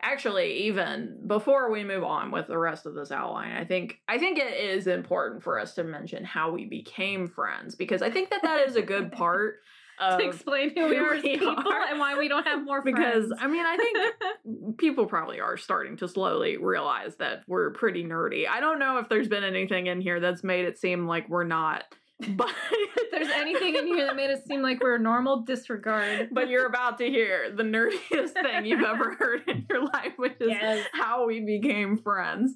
actually 0.00 0.52
even 0.66 1.18
before 1.26 1.72
we 1.72 1.82
move 1.82 2.04
on 2.04 2.30
with 2.30 2.46
the 2.46 2.56
rest 2.56 2.86
of 2.86 2.94
this 2.94 3.10
outline, 3.10 3.56
I 3.56 3.64
think 3.64 3.98
I 4.06 4.18
think 4.18 4.38
it 4.38 4.54
is 4.54 4.86
important 4.86 5.42
for 5.42 5.58
us 5.58 5.74
to 5.74 5.82
mention 5.82 6.24
how 6.24 6.52
we 6.52 6.64
became 6.64 7.26
friends 7.26 7.74
because 7.74 8.02
I 8.02 8.10
think 8.10 8.30
that 8.30 8.42
that 8.42 8.68
is 8.68 8.76
a 8.76 8.82
good 8.82 9.10
part 9.24 9.56
to 10.00 10.18
explain 10.26 10.74
who 10.74 10.88
we 10.88 10.96
are 10.96 11.14
as 11.14 11.22
people 11.22 11.48
are. 11.48 11.82
and 11.90 11.98
why 11.98 12.16
we 12.18 12.28
don't 12.28 12.46
have 12.46 12.64
more 12.64 12.82
friends. 12.82 12.96
because 12.98 13.26
friends. 13.28 13.40
I 13.40 13.46
mean, 13.48 13.64
I 13.66 13.76
think 13.76 14.76
people 14.78 15.06
probably 15.06 15.40
are 15.40 15.56
starting 15.56 15.96
to 15.98 16.08
slowly 16.08 16.56
realize 16.56 17.16
that 17.16 17.42
we're 17.46 17.70
pretty 17.72 18.04
nerdy. 18.04 18.48
I 18.48 18.60
don't 18.60 18.78
know 18.78 18.98
if 18.98 19.08
there's 19.08 19.28
been 19.28 19.44
anything 19.44 19.86
in 19.86 20.00
here 20.00 20.20
that's 20.20 20.44
made 20.44 20.64
it 20.64 20.78
seem 20.78 21.06
like 21.06 21.28
we're 21.28 21.44
not, 21.44 21.84
but 22.30 22.50
if 22.72 23.10
there's 23.12 23.28
anything 23.28 23.76
in 23.76 23.86
here 23.86 24.06
that 24.06 24.16
made 24.16 24.30
it 24.30 24.44
seem 24.46 24.60
like 24.62 24.82
we're 24.82 24.98
normal, 24.98 25.42
disregard. 25.42 26.30
but 26.32 26.48
you're 26.48 26.66
about 26.66 26.98
to 26.98 27.06
hear 27.08 27.52
the 27.54 27.62
nerdiest 27.62 28.32
thing 28.32 28.66
you've 28.66 28.82
ever 28.84 29.14
heard 29.14 29.42
in 29.48 29.64
your 29.70 29.84
life, 29.84 30.12
which 30.16 30.34
is 30.40 30.48
Yes. 30.48 30.86
how 30.92 31.26
we 31.26 31.40
became 31.40 31.96
friends. 31.96 32.54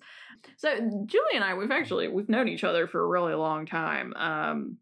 So 0.56 0.74
Julie 1.06 1.36
and 1.36 1.44
I, 1.44 1.54
we've 1.54 1.70
actually 1.70 2.08
we've 2.08 2.28
known 2.28 2.48
each 2.48 2.64
other 2.64 2.88
for 2.88 3.00
a 3.00 3.06
really 3.06 3.34
long 3.34 3.64
time. 3.66 4.12
Um, 4.16 4.78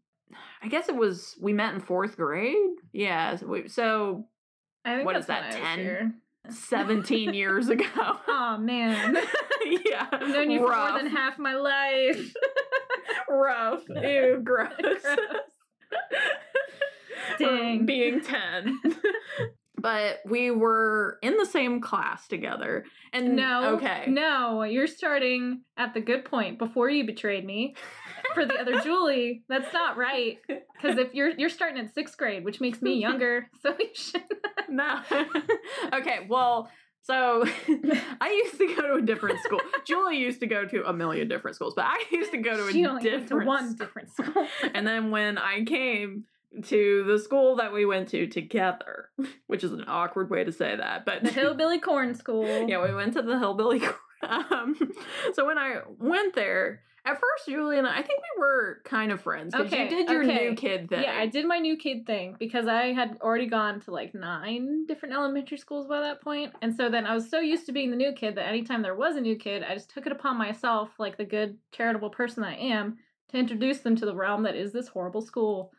I 0.61 0.67
guess 0.67 0.89
it 0.89 0.95
was 0.95 1.35
we 1.39 1.53
met 1.53 1.73
in 1.73 1.81
fourth 1.81 2.17
grade. 2.17 2.55
Yeah, 2.93 3.35
so, 3.35 3.47
we, 3.47 3.67
so 3.67 4.25
I 4.85 4.95
think 4.95 5.05
What 5.05 5.27
that, 5.27 5.53
when 5.53 5.61
10? 5.61 6.21
17 6.49 7.33
years 7.33 7.69
ago. 7.69 7.85
Oh 8.27 8.57
man, 8.59 9.15
yeah, 9.85 10.07
I've 10.11 10.27
known 10.29 10.51
you 10.51 10.59
for 10.59 10.75
more 10.75 10.97
than 10.97 11.07
half 11.07 11.37
my 11.37 11.55
life. 11.55 12.33
rough. 13.29 13.83
Ew, 13.89 14.41
gross. 14.43 14.71
Gross. 14.79 15.01
For 17.37 17.45
um, 17.45 17.57
Dang. 17.57 17.85
Being 17.85 18.21
10. 18.21 18.79
But 19.81 20.19
we 20.25 20.51
were 20.51 21.17
in 21.21 21.37
the 21.37 21.45
same 21.45 21.81
class 21.81 22.27
together. 22.27 22.85
And 23.13 23.35
No, 23.35 23.75
okay. 23.75 24.05
no, 24.07 24.63
you're 24.63 24.87
starting 24.87 25.61
at 25.77 25.93
the 25.93 26.01
good 26.01 26.25
point 26.25 26.59
before 26.59 26.89
you 26.89 27.05
betrayed 27.05 27.45
me. 27.45 27.75
For 28.33 28.45
the 28.45 28.55
other 28.55 28.79
Julie, 28.83 29.43
that's 29.49 29.73
not 29.73 29.97
right. 29.97 30.37
Because 30.47 30.97
if 30.97 31.13
you're 31.13 31.31
you're 31.31 31.49
starting 31.49 31.83
at 31.83 31.93
sixth 31.93 32.17
grade, 32.17 32.45
which 32.45 32.61
makes 32.61 32.81
me 32.81 32.99
younger, 32.99 33.49
so 33.61 33.75
you 33.77 33.89
should. 33.93 34.23
No. 34.69 35.01
okay, 35.93 36.25
well, 36.29 36.69
so 37.03 37.43
I 38.21 38.29
used 38.29 38.57
to 38.59 38.75
go 38.75 38.87
to 38.87 38.93
a 38.95 39.01
different 39.01 39.39
school. 39.39 39.59
Julie 39.85 40.17
used 40.17 40.39
to 40.41 40.47
go 40.47 40.65
to 40.65 40.87
a 40.87 40.93
million 40.93 41.27
different 41.27 41.55
schools, 41.55 41.73
but 41.75 41.85
I 41.85 42.03
used 42.11 42.31
to 42.31 42.37
go 42.37 42.55
to 42.55 42.67
a 42.67 42.71
she 42.71 42.85
only 42.85 43.03
went 43.03 43.15
to 43.15 43.19
different 43.19 43.47
one 43.47 43.75
different 43.75 44.11
school. 44.11 44.47
And 44.73 44.85
then 44.85 45.09
when 45.09 45.37
I 45.37 45.63
came 45.65 46.25
to 46.65 47.03
the 47.05 47.17
school 47.19 47.55
that 47.57 47.73
we 47.73 47.85
went 47.85 48.09
to 48.09 48.27
together, 48.27 49.09
which 49.47 49.63
is 49.63 49.71
an 49.71 49.85
awkward 49.87 50.29
way 50.29 50.43
to 50.43 50.51
say 50.51 50.75
that, 50.75 51.05
but 51.05 51.23
the 51.23 51.31
Hillbilly 51.31 51.79
Corn 51.79 52.13
School. 52.15 52.45
yeah, 52.67 52.83
we 52.83 52.93
went 52.93 53.13
to 53.13 53.21
the 53.21 53.39
hillbilly. 53.39 53.81
Um, 54.23 54.75
so 55.33 55.47
when 55.47 55.57
I 55.57 55.79
went 55.97 56.35
there, 56.35 56.83
at 57.03 57.13
first, 57.15 57.47
Julie 57.49 57.79
and 57.79 57.87
I, 57.87 57.97
I 57.97 58.01
think 58.03 58.19
we 58.19 58.39
were 58.39 58.81
kind 58.85 59.11
of 59.11 59.19
friends 59.19 59.51
because 59.55 59.73
Okay, 59.73 59.85
you 59.85 59.89
did 59.89 60.09
your 60.09 60.23
okay. 60.23 60.49
new 60.49 60.55
kid 60.55 60.89
thing. 60.89 61.01
Yeah, 61.01 61.17
I 61.17 61.25
did 61.25 61.47
my 61.47 61.57
new 61.57 61.75
kid 61.75 62.05
thing 62.05 62.35
because 62.37 62.67
I 62.67 62.93
had 62.93 63.17
already 63.21 63.47
gone 63.47 63.79
to 63.81 63.91
like 63.91 64.13
nine 64.13 64.85
different 64.85 65.15
elementary 65.15 65.57
schools 65.57 65.87
by 65.87 66.01
that. 66.01 66.51
And 66.61 66.75
so 66.75 66.89
then 66.89 67.07
I 67.07 67.15
was 67.15 67.29
so 67.29 67.39
used 67.39 67.65
to 67.65 67.71
being 67.71 67.89
the 67.89 67.97
new 67.97 68.13
kid 68.13 68.35
that 68.35 68.47
anytime 68.47 68.83
there 68.83 68.95
was 68.95 69.15
a 69.15 69.21
new 69.21 69.35
kid, 69.35 69.63
I 69.63 69.73
just 69.73 69.89
took 69.89 70.05
it 70.05 70.11
upon 70.11 70.37
myself, 70.37 70.91
like 70.99 71.17
the 71.17 71.25
good 71.25 71.57
charitable 71.71 72.11
person 72.11 72.43
I 72.43 72.55
am, 72.57 72.99
to 73.29 73.37
introduce 73.37 73.79
them 73.79 73.95
to 73.95 74.05
the 74.05 74.15
realm 74.15 74.43
that 74.43 74.55
is 74.55 74.71
this 74.71 74.87
horrible 74.87 75.21
school. 75.21 75.71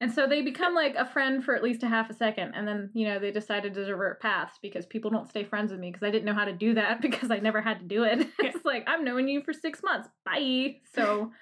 And 0.00 0.12
so 0.12 0.26
they 0.28 0.42
become 0.42 0.74
like 0.74 0.94
a 0.94 1.04
friend 1.04 1.44
for 1.44 1.56
at 1.56 1.62
least 1.62 1.82
a 1.82 1.88
half 1.88 2.08
a 2.08 2.14
second. 2.14 2.52
And 2.54 2.68
then, 2.68 2.90
you 2.94 3.06
know, 3.08 3.18
they 3.18 3.32
decided 3.32 3.74
to 3.74 3.84
divert 3.84 4.20
paths 4.20 4.56
because 4.62 4.86
people 4.86 5.10
don't 5.10 5.28
stay 5.28 5.42
friends 5.42 5.72
with 5.72 5.80
me 5.80 5.90
because 5.90 6.06
I 6.06 6.10
didn't 6.10 6.24
know 6.24 6.34
how 6.34 6.44
to 6.44 6.52
do 6.52 6.74
that 6.74 7.00
because 7.02 7.30
I 7.30 7.38
never 7.38 7.60
had 7.60 7.80
to 7.80 7.84
do 7.84 8.04
it. 8.04 8.28
it's 8.38 8.64
like, 8.64 8.84
I've 8.88 9.02
known 9.02 9.26
you 9.28 9.42
for 9.42 9.52
six 9.52 9.82
months. 9.82 10.08
Bye. 10.24 10.76
So 10.94 11.32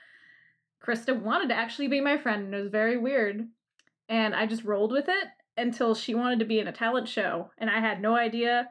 Krista 0.84 1.20
wanted 1.20 1.48
to 1.50 1.54
actually 1.54 1.88
be 1.88 2.00
my 2.00 2.16
friend 2.16 2.46
and 2.46 2.54
it 2.54 2.60
was 2.60 2.70
very 2.70 2.96
weird. 2.96 3.46
And 4.08 4.34
I 4.34 4.46
just 4.46 4.64
rolled 4.64 4.92
with 4.92 5.08
it 5.08 5.28
until 5.58 5.94
she 5.94 6.14
wanted 6.14 6.38
to 6.38 6.44
be 6.46 6.58
in 6.58 6.68
a 6.68 6.72
talent 6.72 7.08
show. 7.08 7.50
And 7.58 7.68
I 7.68 7.80
had 7.80 8.00
no 8.00 8.16
idea 8.16 8.68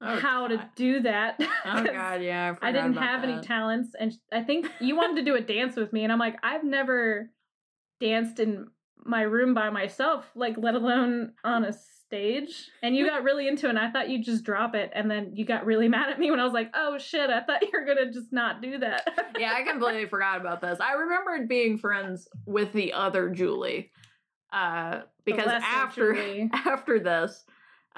Oh, 0.00 0.18
how 0.20 0.46
to 0.46 0.64
do 0.76 1.00
that. 1.00 1.40
Oh 1.64 1.84
god, 1.84 2.22
yeah. 2.22 2.54
I, 2.62 2.68
I 2.68 2.72
didn't 2.72 2.94
have 2.94 3.24
any 3.24 3.40
talents. 3.40 3.90
And 3.98 4.14
I 4.32 4.42
think 4.42 4.70
you 4.80 4.96
wanted 4.96 5.16
to 5.16 5.24
do 5.24 5.34
a 5.36 5.40
dance 5.40 5.76
with 5.76 5.92
me. 5.92 6.04
And 6.04 6.12
I'm 6.12 6.20
like, 6.20 6.36
I've 6.42 6.64
never 6.64 7.30
danced 8.00 8.38
in 8.40 8.68
my 9.04 9.22
room 9.22 9.54
by 9.54 9.70
myself, 9.70 10.30
like, 10.34 10.56
let 10.58 10.74
alone 10.74 11.32
on 11.44 11.64
a 11.64 11.72
stage. 12.08 12.70
And 12.82 12.96
you 12.96 13.06
got 13.06 13.22
really 13.22 13.48
into 13.48 13.66
it. 13.66 13.70
And 13.70 13.78
I 13.78 13.90
thought 13.90 14.08
you'd 14.08 14.24
just 14.24 14.44
drop 14.44 14.74
it. 14.74 14.90
And 14.94 15.10
then 15.10 15.32
you 15.34 15.44
got 15.44 15.66
really 15.66 15.88
mad 15.96 16.10
at 16.10 16.18
me 16.18 16.30
when 16.30 16.40
I 16.40 16.44
was 16.44 16.52
like, 16.52 16.70
oh 16.74 16.98
shit, 16.98 17.30
I 17.30 17.42
thought 17.42 17.62
you 17.62 17.70
were 17.72 17.94
to 17.94 18.10
just 18.10 18.32
not 18.32 18.62
do 18.62 18.78
that. 18.78 19.08
yeah, 19.38 19.52
I 19.54 19.62
completely 19.62 20.06
forgot 20.06 20.40
about 20.40 20.60
this. 20.60 20.80
I 20.80 20.92
remembered 20.94 21.48
being 21.48 21.78
friends 21.78 22.28
with 22.46 22.72
the 22.72 22.92
other 22.92 23.28
Julie. 23.30 23.90
Uh 24.50 25.02
because 25.26 25.46
after 25.46 26.48
after 26.52 26.98
this, 26.98 27.44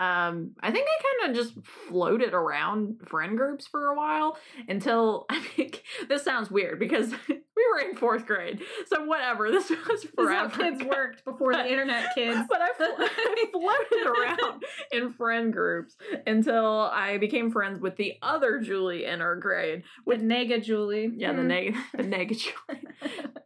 um, 0.00 0.52
I 0.60 0.70
think 0.70 0.88
I 0.88 1.26
kind 1.26 1.30
of 1.30 1.36
just 1.44 1.54
floated 1.88 2.32
around 2.32 2.96
friend 3.06 3.36
groups 3.36 3.66
for 3.66 3.88
a 3.88 3.96
while 3.96 4.38
until 4.68 5.26
I 5.30 5.44
mean, 5.58 5.72
this 6.08 6.24
sounds 6.24 6.50
weird 6.50 6.78
because 6.78 7.12
we 7.28 7.66
were 7.74 7.80
in 7.90 7.96
fourth 7.96 8.24
grade, 8.26 8.62
so 8.86 9.04
whatever. 9.04 9.50
This 9.50 9.68
was 9.88 10.02
This 10.02 10.10
forever. 10.12 10.48
how 10.48 10.48
kids 10.48 10.82
worked 10.84 11.24
before 11.26 11.52
the 11.52 11.70
internet, 11.70 12.14
kids. 12.14 12.40
But 12.48 12.60
I, 12.62 12.72
flo- 12.72 12.94
I 12.98 13.46
floated 13.52 14.06
around 14.06 14.62
in 14.92 15.12
friend 15.12 15.52
groups 15.52 15.96
until 16.26 16.66
I 16.92 17.18
became 17.18 17.50
friends 17.50 17.80
with 17.82 17.96
the 17.96 18.14
other 18.22 18.60
Julie 18.60 19.04
in 19.04 19.20
our 19.20 19.36
grade. 19.36 19.82
With 20.06 20.22
Nega 20.22 20.62
Julie. 20.62 21.10
Yeah, 21.14 21.32
the 21.34 21.42
Mm. 21.42 21.46
neg 21.46 21.76
the 21.94 22.02
neg 22.04 22.28
Julie, 22.38 22.86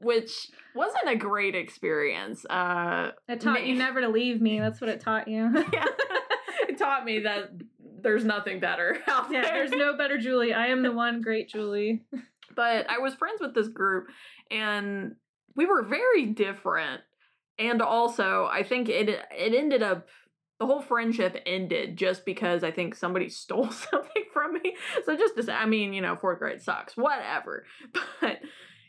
which 0.01 0.49
wasn't 0.75 1.09
a 1.09 1.17
great 1.17 1.55
experience. 1.57 2.45
Uh, 2.49 3.11
It 3.29 3.41
taught 3.41 3.61
Ma- 3.61 3.67
you 3.67 3.75
never 3.75 4.01
to 4.01 4.09
leave 4.09 4.41
me. 4.41 4.61
That's 4.61 4.81
what 4.81 4.91
it 4.91 5.01
taught 5.01 5.27
you. 5.29 5.51
yeah, 5.73 5.85
taught 6.75 7.05
me 7.05 7.21
that 7.21 7.51
there's 8.03 8.25
nothing 8.25 8.61
better 8.61 8.99
out 9.09 9.31
yeah, 9.31 9.43
there. 9.43 9.53
there's 9.55 9.71
no 9.71 9.97
better 9.97 10.19
Julie. 10.19 10.53
I 10.53 10.67
am 10.67 10.83
the 10.83 10.93
one 11.05 11.21
great 11.21 11.49
Julie. 11.49 12.03
but 12.55 12.89
I 12.89 12.99
was 12.99 13.15
friends 13.15 13.41
with 13.41 13.55
this 13.55 13.69
group 13.69 14.09
and 14.51 15.17
we 15.57 15.67
were 15.67 15.83
very 15.83 16.27
different. 16.27 17.03
And 17.59 17.81
also, 17.83 18.49
I 18.53 18.63
think 18.65 18.89
it 18.89 19.09
it 19.09 19.55
ended 19.55 19.83
up 19.83 20.09
the 20.59 20.67
whole 20.67 20.81
friendship 20.81 21.41
ended 21.47 21.97
just 21.97 22.25
because 22.25 22.65
I 22.65 22.71
think 22.71 22.95
somebody 22.95 23.29
stole 23.31 23.71
something 23.71 24.25
from 24.33 24.55
me. 24.55 24.77
So 25.05 25.17
just 25.17 25.37
to 25.37 25.43
say, 25.43 25.53
I 25.53 25.67
mean, 25.67 25.93
you 25.93 26.01
know, 26.01 26.17
fourth 26.17 26.39
grade 26.39 26.63
sucks, 26.63 26.97
whatever. 26.97 27.65
But 28.21 28.41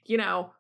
you 0.04 0.18
know, 0.18 0.52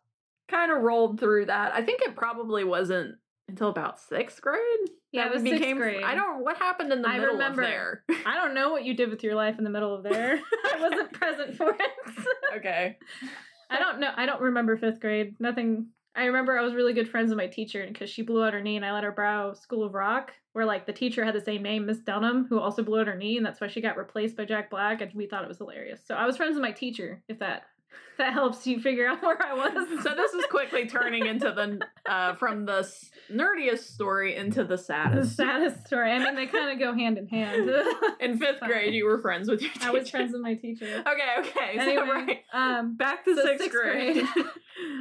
kind 0.47 0.71
of 0.71 0.81
rolled 0.81 1.19
through 1.19 1.45
that. 1.47 1.73
I 1.73 1.81
think 1.81 2.01
it 2.01 2.15
probably 2.15 2.63
wasn't 2.63 3.15
until 3.47 3.69
about 3.69 3.99
sixth 3.99 4.41
grade. 4.41 4.89
Yeah, 5.15 5.23
that 5.25 5.31
it 5.31 5.33
was 5.33 5.43
we 5.43 5.49
sixth 5.49 5.61
became. 5.61 5.77
grade. 5.77 6.03
I 6.03 6.15
don't. 6.15 6.43
What 6.43 6.57
happened 6.57 6.91
in 6.91 7.01
the 7.01 7.07
I 7.09 7.19
middle 7.19 7.33
remember. 7.33 7.61
of 7.61 7.67
there? 7.67 8.03
I 8.25 8.35
don't 8.35 8.53
know 8.53 8.69
what 8.69 8.83
you 8.85 8.93
did 8.93 9.09
with 9.09 9.23
your 9.23 9.35
life 9.35 9.57
in 9.57 9.63
the 9.63 9.69
middle 9.69 9.93
of 9.93 10.03
there. 10.03 10.39
I 10.73 10.79
wasn't 10.79 11.11
present 11.13 11.55
for 11.57 11.69
it. 11.69 12.25
okay. 12.57 12.97
I 13.69 13.79
don't 13.79 13.99
know. 13.99 14.11
I 14.15 14.25
don't 14.25 14.41
remember 14.41 14.77
fifth 14.77 14.99
grade. 14.99 15.35
Nothing. 15.39 15.87
I 16.15 16.25
remember 16.25 16.57
I 16.57 16.61
was 16.61 16.73
really 16.73 16.93
good 16.93 17.09
friends 17.09 17.29
with 17.29 17.37
my 17.37 17.47
teacher 17.47 17.85
because 17.87 18.09
she 18.09 18.21
blew 18.21 18.43
out 18.45 18.53
her 18.53 18.61
knee 18.61 18.77
and 18.77 18.85
I 18.85 18.93
let 18.93 19.03
her 19.03 19.11
borrow 19.11 19.53
School 19.53 19.83
of 19.83 19.93
Rock, 19.93 20.31
where 20.53 20.65
like 20.65 20.85
the 20.85 20.93
teacher 20.93 21.25
had 21.25 21.35
the 21.35 21.41
same 21.41 21.61
name, 21.61 21.85
Miss 21.85 21.99
Dunham, 21.99 22.45
who 22.49 22.57
also 22.59 22.83
blew 22.83 23.01
out 23.01 23.07
her 23.07 23.17
knee, 23.17 23.35
and 23.35 23.45
that's 23.45 23.59
why 23.59 23.67
she 23.67 23.81
got 23.81 23.97
replaced 23.97 24.37
by 24.37 24.45
Jack 24.45 24.69
Black, 24.69 25.01
and 25.01 25.11
we 25.13 25.25
thought 25.27 25.43
it 25.43 25.49
was 25.49 25.57
hilarious. 25.57 25.99
So 26.05 26.15
I 26.15 26.25
was 26.25 26.37
friends 26.37 26.53
with 26.53 26.61
my 26.61 26.71
teacher, 26.71 27.21
if 27.27 27.39
that 27.39 27.63
that 28.17 28.31
helps 28.33 28.65
you 28.65 28.79
figure 28.79 29.07
out 29.07 29.21
where 29.23 29.37
I 29.41 29.53
was. 29.53 30.03
So 30.03 30.15
this 30.15 30.33
is 30.33 30.45
quickly 30.45 30.87
turning 30.87 31.25
into 31.25 31.51
the 31.51 31.79
uh, 32.09 32.35
from 32.35 32.65
the 32.65 32.77
s- 32.79 33.09
nerdiest 33.31 33.79
story 33.93 34.35
into 34.35 34.63
the 34.63 34.69
the 34.69 34.77
saddest. 34.77 35.35
saddest 35.35 35.85
story. 35.87 36.11
I 36.11 36.19
mean, 36.19 36.35
they 36.35 36.45
kind 36.47 36.71
of 36.71 36.79
go 36.79 36.93
hand 36.93 37.17
in 37.17 37.27
hand. 37.27 37.69
In 38.21 38.37
fifth 38.37 38.61
grade, 38.61 38.93
you 38.93 39.05
were 39.05 39.19
friends 39.19 39.49
with 39.49 39.61
your 39.61 39.71
teacher. 39.71 39.85
I 39.87 39.91
was 39.91 40.09
friends 40.09 40.31
with 40.33 40.41
my 40.41 40.53
teacher. 40.55 40.85
Okay, 41.07 41.49
okay. 41.49 41.77
Anyway, 41.79 42.05
so 42.05 42.13
right, 42.13 42.43
um, 42.53 42.95
back 42.95 43.25
to 43.25 43.35
so 43.35 43.43
sixth, 43.43 43.63
sixth 43.63 43.77
grade. 43.77 44.23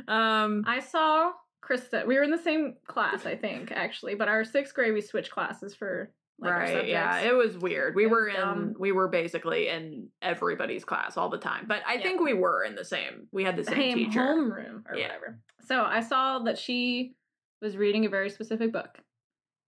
um, 0.08 0.64
I 0.66 0.80
saw 0.80 1.32
Krista. 1.62 2.06
We 2.06 2.16
were 2.16 2.22
in 2.24 2.30
the 2.30 2.38
same 2.38 2.74
class, 2.86 3.26
I 3.26 3.36
think, 3.36 3.70
actually, 3.72 4.14
but 4.16 4.28
our 4.28 4.44
sixth 4.44 4.74
grade 4.74 4.92
we 4.92 5.00
switched 5.00 5.30
classes 5.30 5.74
for 5.74 6.10
like 6.40 6.52
right, 6.52 6.88
yeah, 6.88 7.20
it 7.20 7.32
was 7.34 7.56
weird. 7.56 7.94
We 7.94 8.04
It 8.04 8.10
were 8.10 8.28
in, 8.28 8.34
dumb. 8.36 8.74
we 8.78 8.92
were 8.92 9.08
basically 9.08 9.68
in 9.68 10.08
everybody's 10.20 10.84
class 10.84 11.16
all 11.16 11.28
the 11.28 11.38
time. 11.38 11.66
But 11.68 11.82
I 11.86 11.94
Yeah. 11.94 12.02
think 12.02 12.20
we 12.20 12.34
were 12.34 12.64
in 12.64 12.74
the 12.74 12.84
same. 12.84 13.28
We 13.32 13.44
had 13.44 13.56
the 13.56 13.64
same 13.64 13.76
same 13.76 13.94
teacher. 13.94 14.20
homeroom 14.20 14.82
or 14.88 14.96
Yeah. 14.96 15.06
whatever. 15.08 15.38
So 15.60 15.82
I 15.84 16.00
saw 16.00 16.40
that 16.40 16.58
she 16.58 17.14
was 17.62 17.76
reading 17.76 18.04
a 18.04 18.08
very 18.08 18.28
specific 18.30 18.72
book, 18.72 18.98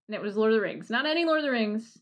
and 0.08 0.14
it 0.14 0.20
was 0.20 0.36
Lord 0.36 0.52
of 0.52 0.56
the 0.56 0.62
Rings. 0.62 0.90
Not 0.90 1.06
any 1.06 1.24
Lord 1.24 1.38
of 1.38 1.44
the 1.44 1.50
Rings, 1.52 1.96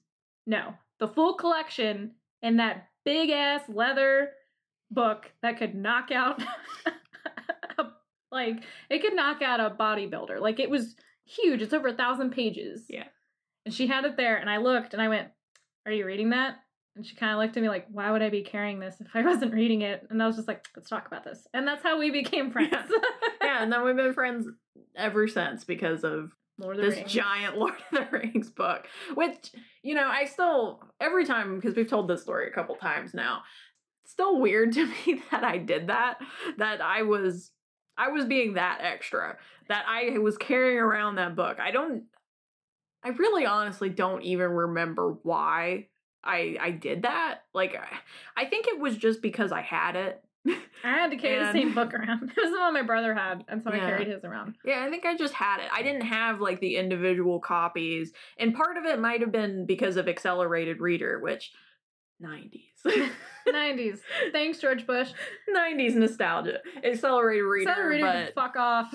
no, 0.46 0.74
the 0.98 1.08
full 1.08 1.34
collection 1.34 2.14
in 2.42 2.56
that 2.56 2.88
big 3.04 3.30
ass 3.30 3.68
leather 3.68 4.32
book 4.90 5.30
that 5.42 5.58
could 5.58 5.74
knock 5.74 6.10
out, 6.10 6.42
like 8.32 8.62
it 8.90 9.00
could 9.00 9.14
knock 9.14 9.42
out 9.42 9.60
a 9.60 9.70
bodybuilder. 9.70 10.40
Like 10.40 10.58
it 10.58 10.70
was 10.70 10.96
huge. 11.26 11.62
It's 11.62 11.72
over 11.72 11.88
a 11.88 11.92
thousand 11.94 12.30
pages. 12.30 12.86
Yeah. 12.88 13.04
And 13.64 13.74
she 13.74 13.86
had 13.86 14.04
it 14.04 14.16
there, 14.16 14.36
and 14.36 14.50
I 14.50 14.58
looked, 14.58 14.92
and 14.92 15.02
I 15.02 15.08
went, 15.08 15.28
"Are 15.86 15.92
you 15.92 16.04
reading 16.06 16.30
that?" 16.30 16.56
And 16.96 17.04
she 17.04 17.16
kind 17.16 17.32
of 17.32 17.38
looked 17.38 17.56
at 17.56 17.62
me 17.62 17.68
like, 17.68 17.86
"Why 17.90 18.10
would 18.10 18.22
I 18.22 18.30
be 18.30 18.42
carrying 18.42 18.78
this 18.78 19.00
if 19.00 19.08
I 19.14 19.22
wasn't 19.26 19.54
reading 19.54 19.82
it?" 19.82 20.06
And 20.10 20.22
I 20.22 20.26
was 20.26 20.36
just 20.36 20.48
like, 20.48 20.66
"Let's 20.76 20.88
talk 20.88 21.06
about 21.06 21.24
this." 21.24 21.46
And 21.54 21.66
that's 21.66 21.82
how 21.82 21.98
we 21.98 22.10
became 22.10 22.50
friends. 22.50 22.72
Yeah. 22.72 22.98
yeah, 23.42 23.62
and 23.62 23.72
then 23.72 23.84
we've 23.84 23.96
been 23.96 24.14
friends 24.14 24.46
ever 24.96 25.26
since 25.28 25.64
because 25.64 26.04
of 26.04 26.32
Lord 26.58 26.76
of 26.76 26.82
the 26.82 26.88
this 26.90 26.98
Rings. 26.98 27.12
giant 27.12 27.56
Lord 27.58 27.74
of 27.92 28.10
the 28.10 28.18
Rings 28.18 28.50
book, 28.50 28.86
which 29.14 29.52
you 29.82 29.94
know 29.94 30.08
I 30.08 30.26
still 30.26 30.82
every 31.00 31.24
time 31.24 31.56
because 31.56 31.74
we've 31.74 31.88
told 31.88 32.08
this 32.08 32.22
story 32.22 32.48
a 32.48 32.52
couple 32.54 32.74
times 32.76 33.14
now. 33.14 33.42
It's 34.02 34.12
still 34.12 34.38
weird 34.38 34.72
to 34.74 34.86
me 34.86 35.22
that 35.30 35.42
I 35.44 35.56
did 35.56 35.86
that. 35.86 36.18
That 36.58 36.82
I 36.82 37.02
was 37.02 37.50
I 37.96 38.08
was 38.08 38.26
being 38.26 38.54
that 38.54 38.80
extra. 38.82 39.38
That 39.68 39.86
I 39.88 40.18
was 40.18 40.36
carrying 40.36 40.78
around 40.78 41.14
that 41.14 41.34
book. 41.34 41.58
I 41.58 41.70
don't. 41.70 42.04
I 43.04 43.08
really 43.08 43.46
honestly 43.46 43.90
don't 43.90 44.22
even 44.22 44.50
remember 44.50 45.16
why 45.22 45.88
I 46.24 46.56
I 46.60 46.70
did 46.70 47.02
that. 47.02 47.40
Like 47.52 47.76
I, 47.76 48.42
I 48.42 48.46
think 48.46 48.66
it 48.66 48.80
was 48.80 48.96
just 48.96 49.20
because 49.22 49.52
I 49.52 49.60
had 49.60 49.96
it. 49.96 50.24
I 50.46 50.90
had 50.90 51.10
to 51.10 51.16
carry 51.16 51.38
the 51.38 51.52
same 51.52 51.74
book 51.74 51.94
around. 51.94 52.32
It 52.36 52.42
was 52.42 52.52
the 52.52 52.60
one 52.60 52.74
my 52.74 52.82
brother 52.82 53.14
had, 53.14 53.44
and 53.48 53.62
so 53.62 53.70
I 53.70 53.78
carried 53.78 54.08
his 54.08 54.24
around. 54.24 54.56
Yeah, 54.64 54.84
I 54.86 54.90
think 54.90 55.06
I 55.06 55.16
just 55.16 55.32
had 55.32 55.60
it. 55.60 55.68
I 55.72 55.82
didn't 55.82 56.02
have 56.02 56.40
like 56.40 56.60
the 56.60 56.76
individual 56.76 57.40
copies. 57.40 58.12
And 58.38 58.54
part 58.54 58.76
of 58.76 58.84
it 58.84 58.98
might 58.98 59.20
have 59.20 59.32
been 59.32 59.64
because 59.64 59.96
of 59.96 60.08
accelerated 60.08 60.80
reader, 60.80 61.18
which 61.18 61.52
90s. 62.22 62.62
90s. 63.48 64.00
Thanks, 64.32 64.58
George 64.58 64.86
Bush. 64.86 65.10
90s 65.54 65.94
nostalgia. 65.94 66.60
Accelerated 66.82 67.44
reader, 67.44 67.92
of 67.92 68.00
but 68.00 68.34
fuck 68.34 68.56
off. 68.56 68.94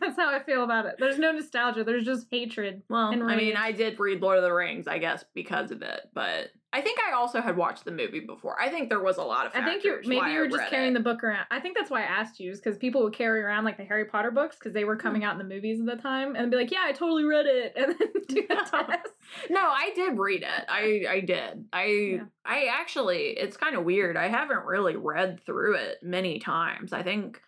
That's 0.00 0.16
how 0.16 0.34
I 0.34 0.42
feel 0.42 0.64
about 0.64 0.86
it. 0.86 0.96
There's 0.98 1.18
no 1.18 1.32
nostalgia. 1.32 1.84
There's 1.84 2.04
just 2.04 2.26
hatred. 2.30 2.82
well, 2.88 3.12
I 3.28 3.36
mean. 3.36 3.56
I 3.56 3.72
did 3.72 3.98
read 4.00 4.20
Lord 4.22 4.38
of 4.38 4.42
the 4.44 4.52
Rings, 4.52 4.88
I 4.88 4.98
guess, 4.98 5.24
because 5.34 5.70
of 5.70 5.82
it, 5.82 6.00
but 6.14 6.48
I 6.72 6.80
think 6.80 7.00
I 7.00 7.12
also 7.14 7.40
had 7.40 7.56
watched 7.56 7.84
the 7.84 7.90
movie 7.90 8.20
before. 8.20 8.60
I 8.60 8.68
think 8.68 8.88
there 8.88 9.02
was 9.02 9.16
a 9.18 9.22
lot 9.24 9.44
of 9.46 9.52
I 9.56 9.64
think 9.64 9.82
you 9.82 9.98
maybe 10.04 10.30
you 10.30 10.38
were 10.40 10.48
just 10.48 10.70
carrying 10.70 10.92
it. 10.92 10.94
the 10.94 11.00
book 11.00 11.24
around. 11.24 11.44
I 11.50 11.58
think 11.60 11.76
that's 11.76 11.90
why 11.90 12.00
I 12.02 12.04
asked 12.06 12.38
you, 12.38 12.52
is 12.52 12.60
because 12.60 12.78
people 12.78 13.02
would 13.02 13.12
carry 13.12 13.42
around 13.42 13.64
like 13.64 13.76
the 13.76 13.84
Harry 13.84 14.04
Potter 14.04 14.30
books 14.30 14.56
because 14.56 14.72
they 14.72 14.84
were 14.84 14.94
Hmm. 14.94 15.00
coming 15.00 15.24
out 15.24 15.32
in 15.32 15.38
the 15.38 15.52
movies 15.54 15.80
at 15.80 15.86
the 15.86 15.96
time, 16.00 16.36
and 16.36 16.50
be 16.50 16.56
like, 16.56 16.70
"Yeah, 16.70 16.84
I 16.84 16.92
totally 16.92 17.24
read 17.24 17.46
it," 17.46 17.72
and 17.76 17.96
then 17.98 18.08
do 18.28 18.42
the 18.48 18.54
test. 18.70 19.08
No, 19.50 19.60
I 19.60 19.90
did 19.96 20.16
read 20.18 20.42
it. 20.42 20.64
I 20.68 21.04
I 21.08 21.20
did. 21.20 21.64
I 21.72 21.84
Yeah. 21.84 22.24
I 22.44 22.66
actually 22.70 23.30
it's 23.30 23.56
kind 23.56 23.74
of 23.76 23.84
weird. 23.84 24.16
I 24.16 24.28
haven't 24.28 24.64
really 24.64 24.96
read 24.96 25.40
through 25.44 25.74
it 25.74 25.98
many 26.02 26.38
times. 26.38 26.92
I 26.92 27.02
think 27.02 27.40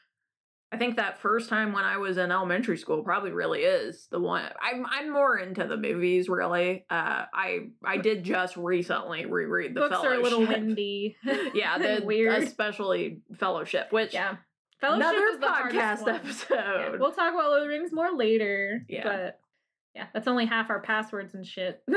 I 0.72 0.78
think 0.78 0.96
that 0.96 1.18
first 1.18 1.50
time 1.50 1.72
when 1.72 1.84
I 1.84 1.98
was 1.98 2.16
in 2.16 2.32
elementary 2.32 2.78
school 2.78 3.02
probably 3.02 3.30
really 3.30 3.60
is 3.60 4.08
the 4.10 4.18
one. 4.18 4.48
I'm 4.60 4.86
I'm 4.86 5.12
more 5.12 5.36
into 5.36 5.66
the 5.66 5.76
movies 5.76 6.30
really. 6.30 6.86
Uh 6.88 7.26
I 7.32 7.68
I 7.84 7.98
did 7.98 8.24
just 8.24 8.56
recently 8.56 9.26
reread 9.26 9.74
the 9.74 9.80
Books 9.80 9.96
Fellowship. 9.96 10.12
are 10.12 10.20
a 10.20 10.22
little 10.22 10.46
windy. 10.46 11.16
yeah, 11.54 11.76
the 11.98 12.02
weird. 12.04 12.42
especially 12.42 13.20
Fellowship, 13.38 13.92
which 13.92 14.14
yeah, 14.14 14.36
Fellowship 14.80 15.12
another 15.12 15.38
podcast 15.38 16.08
episode. 16.08 16.54
Yeah, 16.56 16.96
we'll 16.98 17.12
talk 17.12 17.34
about 17.34 17.50
Lord 17.50 17.62
of 17.62 17.64
the 17.64 17.68
Rings 17.68 17.92
more 17.92 18.12
later. 18.16 18.84
Yeah. 18.88 19.02
But 19.04 19.40
yeah, 19.94 20.06
that's 20.14 20.28
only 20.28 20.46
half 20.46 20.70
our 20.70 20.80
passwords 20.80 21.34
and 21.34 21.46
shit. 21.46 21.82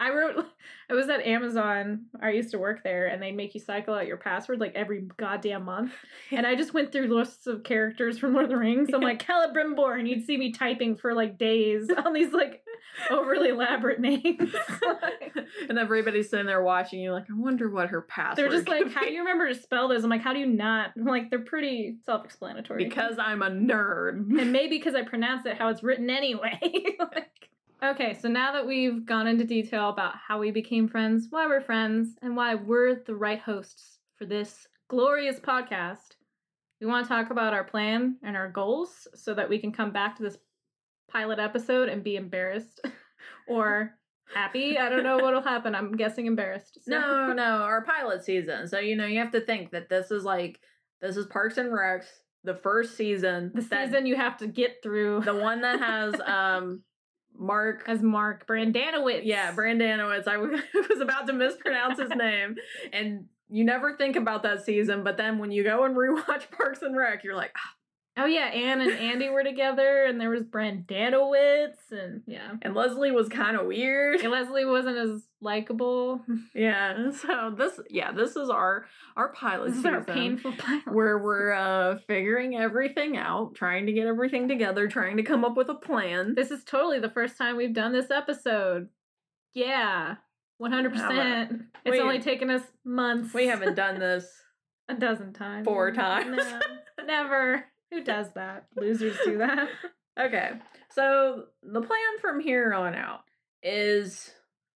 I 0.00 0.10
wrote, 0.10 0.44
I 0.90 0.94
was 0.94 1.08
at 1.08 1.24
Amazon. 1.24 2.06
I 2.20 2.30
used 2.30 2.50
to 2.50 2.58
work 2.58 2.82
there, 2.82 3.06
and 3.06 3.22
they'd 3.22 3.36
make 3.36 3.54
you 3.54 3.60
cycle 3.60 3.94
out 3.94 4.06
your 4.06 4.16
password 4.16 4.58
like 4.60 4.74
every 4.74 5.06
goddamn 5.16 5.64
month. 5.64 5.92
And 6.30 6.46
I 6.46 6.56
just 6.56 6.74
went 6.74 6.90
through 6.90 7.14
lists 7.14 7.46
of 7.46 7.62
characters 7.62 8.18
from 8.18 8.32
Lord 8.32 8.44
of 8.44 8.50
the 8.50 8.56
Rings. 8.56 8.88
I'm 8.92 9.00
like 9.00 9.24
Celebrimbor, 9.24 9.98
and 9.98 10.08
you'd 10.08 10.26
see 10.26 10.36
me 10.36 10.50
typing 10.50 10.96
for 10.96 11.14
like 11.14 11.38
days 11.38 11.88
on 12.04 12.12
these 12.12 12.32
like 12.32 12.63
Oh, 13.10 13.20
overly 13.20 13.48
elaborate 13.50 14.00
names. 14.00 14.54
and 15.68 15.78
everybody's 15.78 16.30
sitting 16.30 16.46
there 16.46 16.62
watching 16.62 17.00
you 17.00 17.12
like, 17.12 17.24
I 17.28 17.34
wonder 17.34 17.68
what 17.68 17.90
her 17.90 18.02
password 18.02 18.36
They're 18.36 18.56
just 18.56 18.68
like, 18.68 18.84
could 18.84 18.92
how 18.92 19.02
do 19.02 19.12
you 19.12 19.18
remember 19.18 19.48
to 19.48 19.54
spell 19.54 19.88
this? 19.88 20.04
I'm 20.04 20.10
like, 20.10 20.22
how 20.22 20.32
do 20.32 20.38
you 20.38 20.46
not? 20.46 20.92
I'm 20.96 21.04
like, 21.04 21.28
they're 21.28 21.40
pretty 21.40 21.96
self-explanatory. 22.06 22.84
because 22.84 23.16
I'm 23.18 23.42
a 23.42 23.50
nerd. 23.50 24.40
and 24.40 24.52
maybe 24.52 24.78
because 24.78 24.94
I 24.94 25.02
pronounce 25.02 25.44
it 25.44 25.58
how 25.58 25.68
it's 25.68 25.82
written 25.82 26.08
anyway. 26.08 26.58
like, 26.98 27.50
okay, 27.82 28.14
so 28.14 28.28
now 28.28 28.52
that 28.52 28.66
we've 28.66 29.04
gone 29.04 29.26
into 29.26 29.44
detail 29.44 29.88
about 29.88 30.14
how 30.16 30.38
we 30.38 30.50
became 30.50 30.88
friends, 30.88 31.26
why 31.30 31.46
we're 31.46 31.60
friends, 31.60 32.16
and 32.22 32.36
why 32.36 32.54
we're 32.54 33.02
the 33.06 33.16
right 33.16 33.40
hosts 33.40 33.98
for 34.16 34.24
this 34.24 34.66
glorious 34.88 35.40
podcast, 35.40 36.14
we 36.80 36.86
want 36.86 37.04
to 37.06 37.08
talk 37.08 37.30
about 37.30 37.52
our 37.54 37.64
plan 37.64 38.16
and 38.22 38.36
our 38.36 38.48
goals 38.50 39.08
so 39.14 39.34
that 39.34 39.48
we 39.48 39.58
can 39.58 39.72
come 39.72 39.90
back 39.90 40.16
to 40.16 40.22
this 40.22 40.38
pilot 41.14 41.38
episode 41.38 41.88
and 41.88 42.02
be 42.02 42.16
embarrassed 42.16 42.80
or 43.48 43.94
happy. 44.34 44.78
I 44.78 44.88
don't 44.88 45.04
know 45.04 45.18
what'll 45.18 45.42
happen. 45.42 45.74
I'm 45.74 45.92
guessing 45.92 46.26
embarrassed. 46.26 46.78
So- 46.84 46.90
No, 46.90 47.32
no, 47.32 47.42
our 47.62 47.82
pilot 47.84 48.24
season. 48.24 48.66
So 48.68 48.78
you 48.78 48.96
know, 48.96 49.06
you 49.06 49.18
have 49.20 49.32
to 49.32 49.40
think 49.40 49.70
that 49.70 49.88
this 49.88 50.10
is 50.10 50.24
like 50.24 50.58
this 51.00 51.16
is 51.16 51.26
Parks 51.26 51.56
and 51.58 51.70
Recs, 51.70 52.06
the 52.44 52.54
first 52.54 52.96
season. 52.96 53.52
The 53.54 53.60
that- 53.62 53.86
season 53.88 54.06
you 54.06 54.16
have 54.16 54.36
to 54.38 54.46
get 54.46 54.76
through. 54.82 55.20
the 55.20 55.34
one 55.34 55.60
that 55.62 55.78
has 55.80 56.14
um 56.26 56.82
Mark 57.36 57.84
as 57.88 58.00
Mark 58.02 58.46
Brendanawicz. 58.46 59.22
Yeah, 59.24 59.52
Brendanawicz. 59.54 60.28
I 60.28 60.36
was 60.88 61.00
about 61.00 61.26
to 61.26 61.32
mispronounce 61.32 61.98
his 61.98 62.10
name, 62.10 62.54
and 62.92 63.26
you 63.50 63.64
never 63.64 63.96
think 63.96 64.16
about 64.16 64.42
that 64.44 64.64
season, 64.64 65.02
but 65.04 65.16
then 65.16 65.38
when 65.38 65.50
you 65.50 65.62
go 65.64 65.84
and 65.84 65.96
rewatch 65.96 66.50
Parks 66.52 66.82
and 66.82 66.96
Rec, 66.96 67.24
you're 67.24 67.34
like, 67.36 67.50
ah. 67.56 67.70
Oh 68.16 68.26
yeah, 68.26 68.46
Anne 68.46 68.80
and 68.80 68.92
Andy 68.92 69.28
were 69.28 69.42
together, 69.42 70.04
and 70.04 70.20
there 70.20 70.30
was 70.30 70.44
Brendanawicz, 70.44 71.90
and 71.90 72.22
yeah, 72.26 72.52
and 72.62 72.72
Leslie 72.72 73.10
was 73.10 73.28
kind 73.28 73.56
of 73.56 73.66
weird. 73.66 74.20
And 74.20 74.30
Leslie 74.30 74.64
wasn't 74.64 74.98
as 74.98 75.22
likable. 75.40 76.20
Yeah, 76.54 77.10
so 77.10 77.52
this, 77.56 77.80
yeah, 77.90 78.12
this 78.12 78.36
is 78.36 78.48
our 78.48 78.86
our 79.16 79.32
pilot 79.32 79.68
this 79.68 79.76
season, 79.78 79.94
is 79.94 79.96
our 79.96 80.14
painful 80.14 80.52
pilot, 80.52 80.82
where 80.94 81.18
we're 81.18 81.52
uh 81.52 81.98
figuring 82.06 82.56
everything 82.56 83.16
out, 83.16 83.56
trying 83.56 83.86
to 83.86 83.92
get 83.92 84.06
everything 84.06 84.46
together, 84.46 84.86
trying 84.86 85.16
to 85.16 85.24
come 85.24 85.44
up 85.44 85.56
with 85.56 85.68
a 85.68 85.74
plan. 85.74 86.36
This 86.36 86.52
is 86.52 86.62
totally 86.62 87.00
the 87.00 87.10
first 87.10 87.36
time 87.36 87.56
we've 87.56 87.74
done 87.74 87.92
this 87.92 88.12
episode. 88.12 88.88
Yeah, 89.54 90.16
one 90.58 90.70
hundred 90.70 90.92
percent. 90.92 91.62
It's 91.84 91.98
only 91.98 92.20
taken 92.20 92.50
us 92.50 92.62
months. 92.84 93.34
We 93.34 93.48
haven't 93.48 93.74
done 93.74 93.98
this. 93.98 94.30
a 94.88 94.94
dozen 94.94 95.32
times. 95.32 95.64
Four 95.64 95.92
times. 95.92 96.36
No, 96.36 96.60
never. 97.06 97.64
Who 97.94 98.02
does 98.02 98.32
that? 98.34 98.66
Losers 98.76 99.16
do 99.24 99.38
that. 99.38 99.68
Okay, 100.16 100.52
so 100.92 101.46
the 101.64 101.80
plan 101.80 102.18
from 102.20 102.38
here 102.38 102.72
on 102.72 102.94
out 102.94 103.22
is 103.64 104.30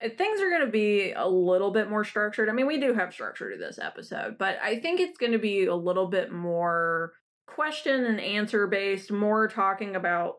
uh, 0.03 0.09
things 0.17 0.41
are 0.41 0.49
going 0.49 0.65
to 0.65 0.71
be 0.71 1.11
a 1.11 1.27
little 1.27 1.69
bit 1.69 1.91
more 1.91 2.03
structured. 2.03 2.49
I 2.49 2.53
mean, 2.53 2.65
we 2.65 2.79
do 2.79 2.95
have 2.95 3.13
structure 3.13 3.51
to 3.51 3.55
this 3.55 3.77
episode, 3.77 4.39
but 4.39 4.57
I 4.63 4.79
think 4.79 4.99
it's 4.99 5.19
going 5.19 5.33
to 5.33 5.37
be 5.37 5.67
a 5.67 5.75
little 5.75 6.07
bit 6.07 6.31
more 6.31 7.13
question 7.45 8.05
and 8.05 8.19
answer 8.19 8.65
based, 8.65 9.11
more 9.11 9.47
talking 9.47 9.95
about 9.95 10.37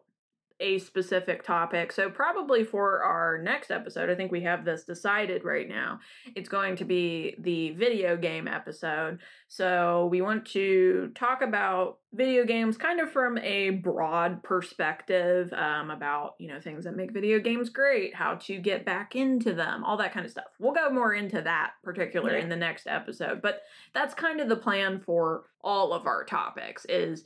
a 0.61 0.79
specific 0.79 1.43
topic. 1.45 1.93
So, 1.93 2.11
probably 2.11 2.65
for 2.65 3.03
our 3.03 3.39
next 3.39 3.71
episode, 3.71 4.11
I 4.11 4.15
think 4.15 4.33
we 4.33 4.43
have 4.43 4.65
this 4.65 4.85
decided 4.85 5.45
right 5.45 5.69
now. 5.69 6.01
It's 6.35 6.49
going 6.49 6.77
to 6.77 6.85
be 6.85 7.37
the 7.39 7.71
video 7.71 8.17
game 8.17 8.49
episode. 8.49 9.21
So, 9.47 10.09
we 10.11 10.21
want 10.21 10.47
to 10.47 11.13
talk 11.15 11.43
about 11.43 11.99
video 12.13 12.45
games 12.45 12.77
kind 12.77 13.01
of 13.01 13.13
from 13.13 13.37
a 13.39 13.71
broad 13.71 14.43
perspective 14.43 15.53
um, 15.53 15.91
about, 15.91 16.35
you 16.39 16.49
know, 16.49 16.61
things 16.61 16.85
that 16.85 16.97
make 16.97 17.13
video 17.13 17.39
games 17.39 17.69
great, 17.69 18.15
how 18.15 18.35
to 18.37 18.59
get 18.59 18.85
back 18.85 19.15
into 19.15 19.53
them, 19.53 19.85
all 19.85 19.97
that 19.99 20.13
kind 20.13 20.25
of 20.25 20.33
stuff. 20.33 20.47
We'll 20.59 20.73
go 20.73 20.91
more 20.91 21.13
into 21.15 21.43
that 21.43 21.73
particular 21.85 22.33
Yeah. 22.37 22.43
in 22.43 22.49
the 22.49 22.57
next 22.57 22.87
episode, 22.87 23.43
but 23.43 23.63
that's 23.95 24.15
kind 24.15 24.41
of 24.41 24.49
the 24.49 24.57
plan 24.57 25.01
for 25.01 25.45
all 25.63 25.93
of 25.93 26.07
our 26.07 26.25
topics 26.25 26.85
is 26.87 27.25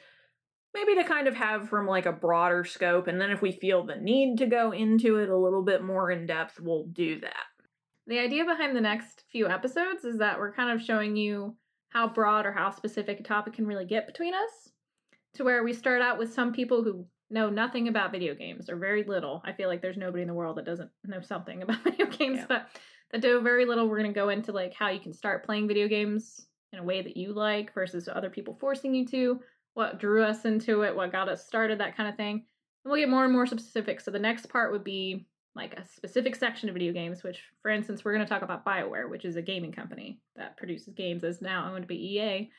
maybe 0.74 0.94
to 0.94 1.04
kind 1.04 1.28
of 1.28 1.34
have 1.34 1.68
from 1.68 1.86
like 1.86 2.06
a 2.06 2.12
broader 2.12 2.64
scope 2.64 3.06
and 3.06 3.20
then 3.20 3.30
if 3.30 3.42
we 3.42 3.52
feel 3.52 3.84
the 3.84 3.96
need 3.96 4.38
to 4.38 4.46
go 4.46 4.72
into 4.72 5.18
it 5.18 5.28
a 5.28 5.36
little 5.36 5.62
bit 5.62 5.82
more 5.82 6.10
in 6.10 6.26
depth 6.26 6.58
we'll 6.60 6.86
do 6.92 7.20
that 7.20 7.46
The 8.06 8.18
idea 8.18 8.44
behind 8.44 8.74
the 8.76 8.80
next 8.80 9.24
few 9.30 9.46
episodes 9.48 10.04
is 10.04 10.18
that 10.18 10.38
we're 10.38 10.52
kind 10.54 10.70
of 10.70 10.84
showing 10.84 11.16
you 11.16 11.56
how 11.90 12.08
broad 12.08 12.46
or 12.46 12.52
how 12.52 12.70
specific 12.70 13.20
a 13.20 13.22
topic 13.22 13.52
can 13.54 13.66
really 13.66 13.84
get 13.84 14.06
between 14.06 14.32
us. 14.34 14.70
To 15.34 15.44
where 15.44 15.62
we 15.62 15.72
start 15.74 16.00
out 16.02 16.18
with 16.18 16.32
some 16.32 16.52
people 16.52 16.82
who 16.82 17.06
know 17.30 17.48
nothing 17.50 17.88
about 17.88 18.12
video 18.12 18.34
games 18.34 18.68
or 18.70 18.76
very 18.76 19.04
little. 19.04 19.42
I 19.44 19.52
feel 19.52 19.68
like 19.68 19.80
there's 19.82 19.96
nobody 19.98 20.22
in 20.22 20.28
the 20.28 20.34
world 20.34 20.56
that 20.56 20.64
doesn't 20.64 20.90
know 21.04 21.20
something 21.20 21.62
about 21.66 21.84
video 21.84 22.06
games, 22.06 22.38
Yeah. 22.38 22.46
but 22.48 22.66
that 23.12 23.20
do 23.22 23.40
very 23.40 23.66
little. 23.66 23.88
We're 23.88 23.98
going 24.00 24.12
to 24.12 24.18
go 24.20 24.30
into 24.30 24.52
like 24.52 24.74
how 24.74 24.88
you 24.88 25.00
can 25.00 25.12
start 25.12 25.44
playing 25.44 25.68
video 25.68 25.86
games 25.86 26.46
in 26.72 26.78
a 26.78 26.82
way 26.82 27.02
that 27.02 27.16
you 27.16 27.34
like 27.34 27.72
versus 27.74 28.08
other 28.08 28.30
people 28.30 28.56
forcing 28.58 28.94
you 28.94 29.06
to, 29.08 29.40
what 29.74 29.98
drew 29.98 30.22
us 30.22 30.44
into 30.44 30.82
it, 30.82 30.94
what 30.94 31.12
got 31.12 31.28
us 31.28 31.46
started, 31.46 31.80
that 31.80 31.96
kind 31.96 32.08
of 32.08 32.16
thing. 32.16 32.44
And 32.84 32.90
we'll 32.90 33.00
get 33.00 33.08
more 33.08 33.24
and 33.24 33.32
more 33.32 33.46
specific. 33.46 34.00
So 34.00 34.10
the 34.10 34.18
next 34.18 34.48
part 34.48 34.72
would 34.72 34.84
be 34.84 35.26
like 35.54 35.74
a 35.74 35.84
specific 35.84 36.34
section 36.34 36.68
of 36.68 36.74
video 36.74 36.92
games, 36.92 37.22
which, 37.22 37.42
for 37.60 37.70
instance, 37.70 38.04
we're 38.04 38.14
going 38.14 38.24
to 38.24 38.28
talk 38.28 38.42
about 38.42 38.64
BioWare, 38.64 39.08
which 39.08 39.24
is 39.24 39.36
a 39.36 39.42
gaming 39.42 39.72
company 39.72 40.18
that 40.36 40.56
produces 40.56 40.94
games, 40.94 41.24
is 41.24 41.42
now 41.42 41.72
owned 41.72 41.86
by 41.86 41.94
EA. 41.94 42.50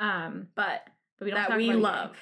Um, 0.00 0.48
but 0.54 0.88
but 1.18 1.26
we 1.26 1.30
don't 1.30 1.48
that 1.48 1.56
we 1.56 1.72
love 1.72 2.16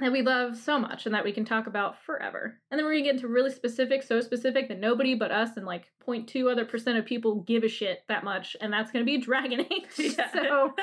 that 0.00 0.12
we 0.12 0.22
love 0.22 0.56
so 0.56 0.78
much 0.78 1.06
and 1.06 1.14
that 1.14 1.24
we 1.24 1.32
can 1.32 1.44
talk 1.44 1.66
about 1.66 2.02
forever. 2.02 2.58
And 2.70 2.78
then 2.78 2.84
we're 2.84 2.92
gonna 2.92 3.04
get 3.04 3.14
into 3.16 3.28
really 3.28 3.50
specific, 3.50 4.02
so 4.02 4.20
specific 4.20 4.68
that 4.68 4.80
nobody 4.80 5.14
but 5.14 5.30
us 5.30 5.56
and 5.56 5.66
like 5.66 5.90
0.2 6.06 6.50
other 6.50 6.64
percent 6.64 6.98
of 6.98 7.04
people 7.06 7.42
give 7.42 7.64
a 7.64 7.68
shit 7.68 8.00
that 8.08 8.24
much, 8.24 8.56
and 8.60 8.72
that's 8.72 8.90
gonna 8.90 9.04
be 9.04 9.18
Dragon 9.22 9.60
Age. 9.60 9.84
Yeah. 10.18 10.32
So, 10.32 10.74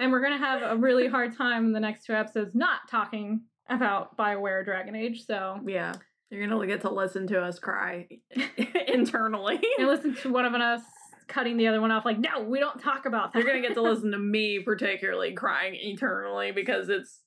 and 0.00 0.10
we're 0.10 0.22
gonna 0.22 0.38
have 0.38 0.62
a 0.62 0.76
really 0.76 1.06
hard 1.06 1.36
time 1.36 1.66
in 1.66 1.72
the 1.72 1.80
next 1.80 2.06
two 2.06 2.14
episodes 2.14 2.54
not 2.54 2.88
talking 2.90 3.42
about 3.68 4.16
Bioware 4.16 4.64
Dragon 4.64 4.94
Age. 4.94 5.24
So, 5.26 5.60
yeah 5.66 5.94
you're 6.30 6.48
gonna 6.48 6.66
get 6.66 6.80
to 6.80 6.90
listen 6.90 7.26
to 7.28 7.40
us 7.40 7.58
cry 7.58 8.08
internally 8.88 9.60
and 9.78 9.86
listen 9.86 10.16
to 10.16 10.32
one 10.32 10.44
of 10.44 10.54
us 10.54 10.82
cutting 11.26 11.56
the 11.56 11.66
other 11.66 11.80
one 11.80 11.90
off, 11.90 12.04
like, 12.04 12.18
no, 12.18 12.42
we 12.42 12.60
don't 12.60 12.80
talk 12.80 13.06
about 13.06 13.32
that. 13.32 13.38
you're 13.38 13.48
gonna 13.48 13.66
get 13.66 13.74
to 13.74 13.82
listen 13.82 14.10
to 14.10 14.18
me 14.18 14.60
particularly 14.60 15.32
crying 15.32 15.74
eternally 15.74 16.52
because 16.52 16.88
it's 16.88 17.20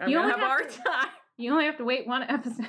i'm 0.00 0.08
You 0.08 0.18
only 0.18 0.30
have 0.32 0.40
have 0.40 0.68
to- 0.72 0.82
time 0.84 1.08
You 1.36 1.52
only 1.52 1.64
have 1.66 1.76
to 1.78 1.84
wait 1.84 2.06
one 2.06 2.22
episode. 2.22 2.66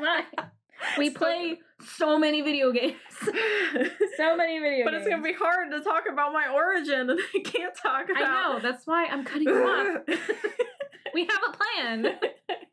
Right. 0.00 0.24
we 0.98 1.10
play 1.10 1.58
so 1.96 2.18
many 2.18 2.40
video 2.42 2.72
games. 2.72 2.96
so 4.16 4.36
many 4.36 4.58
video 4.58 4.84
but 4.84 4.92
games. 4.92 5.02
it's 5.02 5.08
gonna 5.08 5.22
be 5.22 5.32
hard 5.32 5.70
to 5.72 5.80
talk 5.80 6.04
about 6.10 6.32
my 6.32 6.48
origin 6.52 7.08
and 7.10 7.18
i 7.34 7.38
can't 7.44 7.74
talk 7.76 8.04
about 8.10 8.22
I 8.22 8.52
know. 8.54 8.58
That's 8.60 8.86
why 8.86 9.06
I'm 9.06 9.24
cutting 9.24 9.48
you 9.48 9.54
off. 9.64 10.02
We 11.14 11.26
have 11.26 11.40
a 11.46 11.56
plan. 11.56 12.18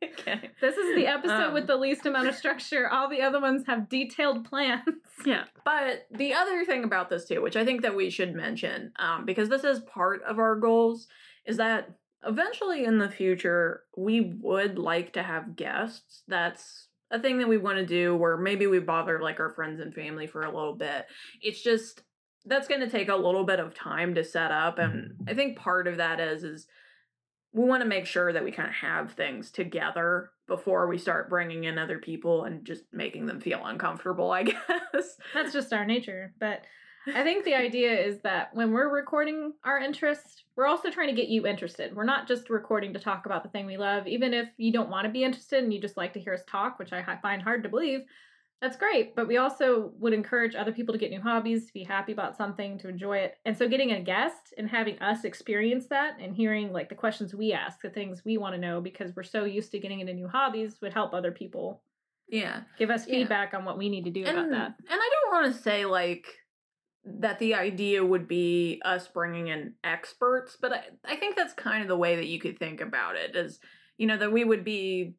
okay. 0.02 0.50
This 0.62 0.78
is 0.78 0.96
the 0.96 1.08
episode 1.08 1.48
Um. 1.48 1.54
with 1.54 1.68
the 1.68 1.76
least 1.76 2.06
amount 2.06 2.30
of 2.30 2.36
structure. 2.36 2.88
All 2.90 3.10
the 3.10 3.22
other 3.22 3.42
ones 3.42 3.64
have 3.68 3.90
detailed 3.90 4.46
plans. 4.46 4.82
Yeah. 5.26 5.44
But 5.66 6.06
the 6.12 6.34
other 6.34 6.64
thing 6.64 6.86
about 6.86 7.10
this 7.10 7.26
too, 7.28 7.42
which 7.42 7.58
I 7.58 7.66
think 7.66 7.82
that 7.82 7.94
we 7.96 8.10
should 8.10 8.34
mention, 8.34 8.94
um, 8.98 9.26
because 9.26 9.50
this 9.50 9.66
is 9.66 9.80
part 9.82 10.22
of 10.24 10.40
our 10.40 10.56
goals, 10.56 11.08
is 11.46 11.58
that 11.58 11.90
eventually 12.26 12.86
in 12.86 12.98
the 12.98 13.10
future 13.10 13.84
we 13.96 14.22
would 14.42 14.78
like 14.78 15.14
to 15.14 15.24
have 15.24 15.56
guests. 15.56 16.24
That's 16.28 16.88
a 17.12 17.20
thing 17.20 17.40
that 17.40 17.48
we 17.48 17.58
want 17.58 17.78
to 17.78 17.86
do 17.86 18.16
where 18.16 18.38
maybe 18.38 18.68
we 18.68 18.80
bother 18.80 19.20
like 19.22 19.40
our 19.40 19.50
friends 19.50 19.80
and 19.80 19.94
family 19.94 20.28
for 20.28 20.44
a 20.44 20.54
little 20.54 20.76
bit. 20.76 21.06
It's 21.42 21.62
just 21.62 22.04
that's 22.46 22.68
going 22.68 22.82
to 22.82 22.90
take 22.90 23.10
a 23.10 23.16
little 23.16 23.44
bit 23.46 23.60
of 23.60 23.74
time 23.74 24.16
to 24.16 24.24
set 24.24 24.52
up 24.52 24.80
and 24.80 25.12
mm-hmm. 25.12 25.24
I 25.30 25.34
think 25.34 25.58
part 25.58 25.88
of 25.88 25.98
that 25.98 26.20
is 26.20 26.44
is 26.44 26.68
we 27.52 27.66
want 27.66 27.82
to 27.82 27.90
make 27.90 28.06
sure 28.06 28.32
that 28.32 28.44
we 28.44 28.52
kind 28.52 28.70
of 28.70 28.76
have 28.76 29.14
things 29.14 29.50
together 29.50 30.32
before 30.48 30.88
we 30.88 30.98
start 30.98 31.30
bringing 31.30 31.64
in 31.64 31.78
other 31.78 31.98
people 31.98 32.44
and 32.44 32.64
just 32.66 32.84
making 32.94 33.26
them 33.26 33.42
feel 33.42 33.66
uncomfortable, 33.66 34.32
I 34.32 34.44
guess. 34.44 35.16
That's 35.34 35.54
just 35.54 35.74
our 35.74 35.86
nature. 35.86 36.34
But 36.40 36.64
I 37.08 37.24
think 37.24 37.46
the 37.46 37.56
idea 37.56 37.92
is 37.92 38.20
that 38.22 38.54
when 38.54 38.72
we're 38.72 38.94
recording 38.94 39.54
our 39.64 39.80
interest, 39.80 40.44
we're 40.56 40.68
also 40.68 40.92
trying 40.92 41.08
to 41.08 41.20
get 41.20 41.30
you 41.30 41.48
interested. 41.48 41.96
We're 41.96 42.04
not 42.04 42.28
just 42.28 42.50
recording 42.50 42.94
to 42.94 43.00
talk 43.00 43.26
about 43.26 43.44
the 43.44 43.50
thing 43.50 43.66
we 43.66 43.78
love. 43.78 44.08
Even 44.08 44.34
if 44.34 44.50
you 44.58 44.72
don't 44.72 44.90
want 44.90 45.06
to 45.06 45.12
be 45.12 45.24
interested 45.24 45.64
and 45.64 45.74
you 45.74 45.80
just 45.80 45.98
like 45.98 46.14
to 46.14 46.20
hear 46.20 46.34
us 46.34 46.44
talk, 46.48 46.78
which 46.78 46.94
I 46.94 47.18
find 47.22 47.42
hard 47.42 47.64
to 47.64 47.70
believe, 47.70 48.02
that's 48.62 48.76
great. 48.76 49.16
But 49.16 49.28
we 49.28 49.38
also 49.38 49.94
would 50.00 50.14
encourage 50.14 50.54
other 50.56 50.74
people 50.74 50.94
to 50.94 51.00
get 51.00 51.12
new 51.12 51.22
hobbies, 51.22 51.66
to 51.68 51.74
be 51.74 51.84
happy 51.84 52.12
about 52.12 52.36
something, 52.36 52.78
to 52.80 52.90
enjoy 52.90 53.18
it. 53.20 53.38
And 53.46 53.58
so 53.58 53.70
getting 53.70 53.94
a 53.94 54.02
guest 54.02 54.54
and 54.58 54.70
having 54.70 55.00
us 55.00 55.24
experience 55.24 55.88
that 55.88 56.18
and 56.20 56.36
hearing 56.36 56.74
like 56.74 56.90
the 56.90 56.96
questions 56.96 57.34
we 57.34 57.54
ask, 57.54 57.82
the 57.82 57.90
things 57.90 58.26
we 58.26 58.38
want 58.38 58.56
to 58.56 58.62
know 58.62 58.82
because 58.82 59.16
we're 59.16 59.24
so 59.24 59.46
used 59.46 59.72
to 59.72 59.80
getting 59.80 60.02
into 60.02 60.14
new 60.14 60.28
hobbies 60.28 60.82
would 60.82 60.94
help 60.94 61.14
other 61.14 61.32
people 61.32 61.82
Yeah. 62.28 62.64
give 62.78 62.90
us 62.90 63.08
Yeah. 63.08 63.20
feedback 63.20 63.54
on 63.54 63.64
what 63.64 63.78
we 63.78 63.88
need 63.88 64.04
to 64.04 64.12
do 64.12 64.24
about 64.24 64.50
that. 64.52 64.76
And 64.78 65.00
I 65.02 65.10
don't 65.24 65.32
want 65.32 65.56
to 65.56 65.62
say 65.62 65.86
like 65.86 66.39
that 67.20 67.40
the 67.40 67.56
idea 67.56 68.06
would 68.06 68.28
be 68.28 68.82
us 68.86 69.08
bringing 69.08 69.48
in 69.48 69.74
experts, 69.84 70.58
but 70.62 70.74
I, 70.74 70.84
I 71.06 71.16
think 71.16 71.36
that's 71.36 71.54
kind 71.54 71.82
of 71.82 71.88
the 71.88 71.98
way 71.98 72.16
that 72.18 72.28
you 72.28 72.40
could 72.40 72.58
think 72.60 72.82
about 72.82 73.16
it 73.16 73.36
is, 73.36 73.60
you 73.98 74.08
know, 74.08 74.18
that 74.18 74.32
we 74.32 74.44
would 74.44 74.64
be 74.64 75.16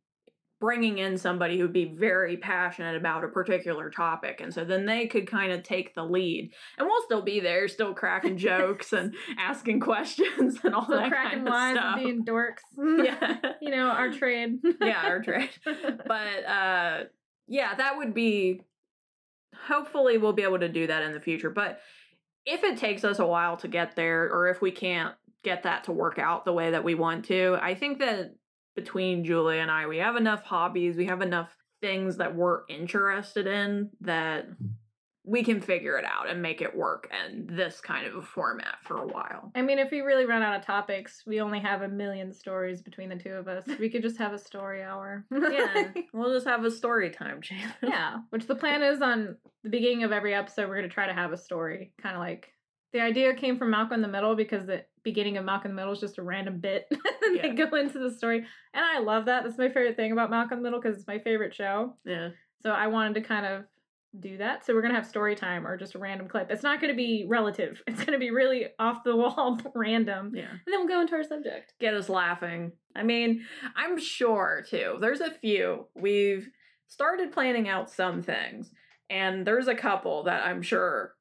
bringing 0.60 0.98
in 0.98 1.16
somebody 1.16 1.58
who'd 1.58 1.72
be 1.72 1.86
very 1.98 2.36
passionate 2.36 2.94
about 2.94 3.24
a 3.24 3.28
particular 3.28 3.88
topic 3.88 4.42
and 4.42 4.52
so 4.52 4.62
then 4.62 4.84
they 4.84 5.06
could 5.06 5.26
kind 5.26 5.52
of 5.52 5.62
take 5.62 5.94
the 5.94 6.04
lead. 6.04 6.50
And 6.76 6.86
we'll 6.86 7.02
still 7.04 7.22
be 7.22 7.40
there 7.40 7.66
still 7.66 7.94
cracking 7.94 8.36
jokes 8.50 8.92
and 8.92 9.14
asking 9.38 9.80
questions 9.80 10.58
and 10.62 10.74
all 10.74 10.86
So 10.86 10.96
that 10.96 11.10
cracking 11.10 11.46
kind 11.46 11.48
of 11.48 11.52
wise 11.52 11.76
stuff. 11.76 11.96
and 11.96 12.04
being 12.04 12.24
dorks. 12.26 12.58
yeah. 13.06 13.36
You 13.62 13.70
know, 13.70 13.86
our 13.86 14.12
trade. 14.12 14.58
yeah 14.82 15.00
our 15.04 15.22
trade. 15.22 15.48
But 15.64 16.44
uh 16.46 17.04
yeah 17.48 17.74
that 17.74 17.96
would 17.96 18.12
be 18.12 18.60
hopefully 19.66 20.18
we'll 20.18 20.32
be 20.32 20.42
able 20.42 20.58
to 20.58 20.68
do 20.68 20.86
that 20.86 21.02
in 21.02 21.12
the 21.12 21.20
future 21.20 21.50
but 21.50 21.80
if 22.46 22.64
it 22.64 22.78
takes 22.78 23.04
us 23.04 23.18
a 23.18 23.26
while 23.26 23.56
to 23.56 23.68
get 23.68 23.94
there 23.96 24.24
or 24.32 24.48
if 24.48 24.60
we 24.60 24.70
can't 24.70 25.14
get 25.42 25.62
that 25.62 25.84
to 25.84 25.92
work 25.92 26.18
out 26.18 26.44
the 26.44 26.52
way 26.52 26.70
that 26.70 26.84
we 26.84 26.94
want 26.94 27.24
to 27.24 27.56
i 27.60 27.74
think 27.74 27.98
that 27.98 28.34
between 28.76 29.24
julia 29.24 29.60
and 29.60 29.70
i 29.70 29.86
we 29.86 29.98
have 29.98 30.16
enough 30.16 30.42
hobbies 30.42 30.96
we 30.96 31.06
have 31.06 31.22
enough 31.22 31.56
things 31.80 32.18
that 32.18 32.34
we're 32.34 32.60
interested 32.68 33.46
in 33.46 33.90
that 34.00 34.48
mm. 34.50 34.70
We 35.24 35.44
can 35.44 35.60
figure 35.60 35.98
it 35.98 36.04
out 36.04 36.28
and 36.30 36.40
make 36.40 36.62
it 36.62 36.74
work 36.74 37.10
in 37.28 37.46
this 37.54 37.80
kind 37.80 38.06
of 38.06 38.16
a 38.16 38.22
format 38.22 38.76
for 38.82 38.96
a 38.98 39.06
while. 39.06 39.52
I 39.54 39.60
mean, 39.62 39.78
if 39.78 39.90
we 39.90 40.00
really 40.00 40.24
run 40.24 40.40
out 40.42 40.58
of 40.58 40.64
topics, 40.64 41.22
we 41.26 41.40
only 41.42 41.60
have 41.60 41.82
a 41.82 41.88
million 41.88 42.32
stories 42.32 42.80
between 42.80 43.10
the 43.10 43.16
two 43.16 43.32
of 43.34 43.46
us. 43.46 43.64
We 43.78 43.90
could 43.90 44.00
just 44.02 44.16
have 44.18 44.32
a 44.32 44.38
story 44.38 44.82
hour. 44.82 45.26
Yeah, 45.32 45.88
we'll 46.14 46.32
just 46.32 46.46
have 46.46 46.64
a 46.64 46.70
story 46.70 47.10
time 47.10 47.42
channel. 47.42 47.70
yeah. 47.82 48.18
Which 48.30 48.46
the 48.46 48.54
plan 48.54 48.82
is 48.82 49.02
on 49.02 49.36
the 49.62 49.68
beginning 49.70 50.04
of 50.04 50.12
every 50.12 50.34
episode, 50.34 50.68
we're 50.68 50.76
going 50.76 50.88
to 50.88 50.94
try 50.94 51.06
to 51.06 51.12
have 51.12 51.32
a 51.32 51.36
story. 51.36 51.92
Kind 52.00 52.16
of 52.16 52.20
like 52.20 52.52
the 52.92 53.00
idea 53.00 53.34
came 53.34 53.58
from 53.58 53.70
Malcolm 53.70 53.94
in 53.96 54.02
the 54.02 54.08
Middle 54.08 54.34
because 54.34 54.66
the 54.66 54.84
beginning 55.04 55.36
of 55.36 55.44
Malcolm 55.44 55.70
in 55.72 55.76
the 55.76 55.82
Middle 55.82 55.92
is 55.92 56.00
just 56.00 56.18
a 56.18 56.22
random 56.22 56.58
bit. 56.60 56.86
and 56.90 57.36
Yeah. 57.36 57.42
they 57.42 57.50
go 57.50 57.76
into 57.76 57.98
the 57.98 58.10
story. 58.10 58.38
And 58.74 58.84
I 58.84 59.00
love 59.00 59.26
that. 59.26 59.44
That's 59.44 59.58
my 59.58 59.68
favorite 59.68 59.96
thing 59.96 60.12
about 60.12 60.30
Malcolm 60.30 60.58
in 60.58 60.62
the 60.62 60.70
Middle 60.70 60.80
because 60.80 60.96
it's 60.96 61.06
my 61.06 61.18
favorite 61.18 61.54
show. 61.54 61.94
Yeah. 62.06 62.30
So 62.62 62.70
I 62.70 62.86
wanted 62.88 63.14
to 63.14 63.20
kind 63.22 63.44
of 63.46 63.64
do 64.18 64.38
that. 64.38 64.64
So 64.64 64.74
we're 64.74 64.82
gonna 64.82 64.94
have 64.94 65.06
story 65.06 65.36
time 65.36 65.66
or 65.66 65.76
just 65.76 65.94
a 65.94 65.98
random 65.98 66.28
clip. 66.28 66.50
It's 66.50 66.62
not 66.62 66.80
gonna 66.80 66.94
be 66.94 67.26
relative. 67.28 67.82
It's 67.86 68.04
gonna 68.04 68.18
be 68.18 68.30
really 68.30 68.66
off 68.78 69.04
the 69.04 69.14
wall 69.16 69.58
random. 69.74 70.32
Yeah. 70.34 70.50
And 70.50 70.60
then 70.66 70.80
we'll 70.80 70.88
go 70.88 71.00
into 71.00 71.14
our 71.14 71.22
subject. 71.22 71.74
Get 71.80 71.94
us 71.94 72.08
laughing. 72.08 72.72
I 72.96 73.02
mean, 73.02 73.44
I'm 73.76 73.98
sure 73.98 74.64
too. 74.68 74.98
There's 75.00 75.20
a 75.20 75.30
few. 75.30 75.86
We've 75.94 76.48
started 76.88 77.32
planning 77.32 77.68
out 77.68 77.90
some 77.90 78.22
things, 78.22 78.70
and 79.08 79.46
there's 79.46 79.68
a 79.68 79.74
couple 79.76 80.24
that 80.24 80.44
I'm 80.44 80.62
sure 80.62 81.14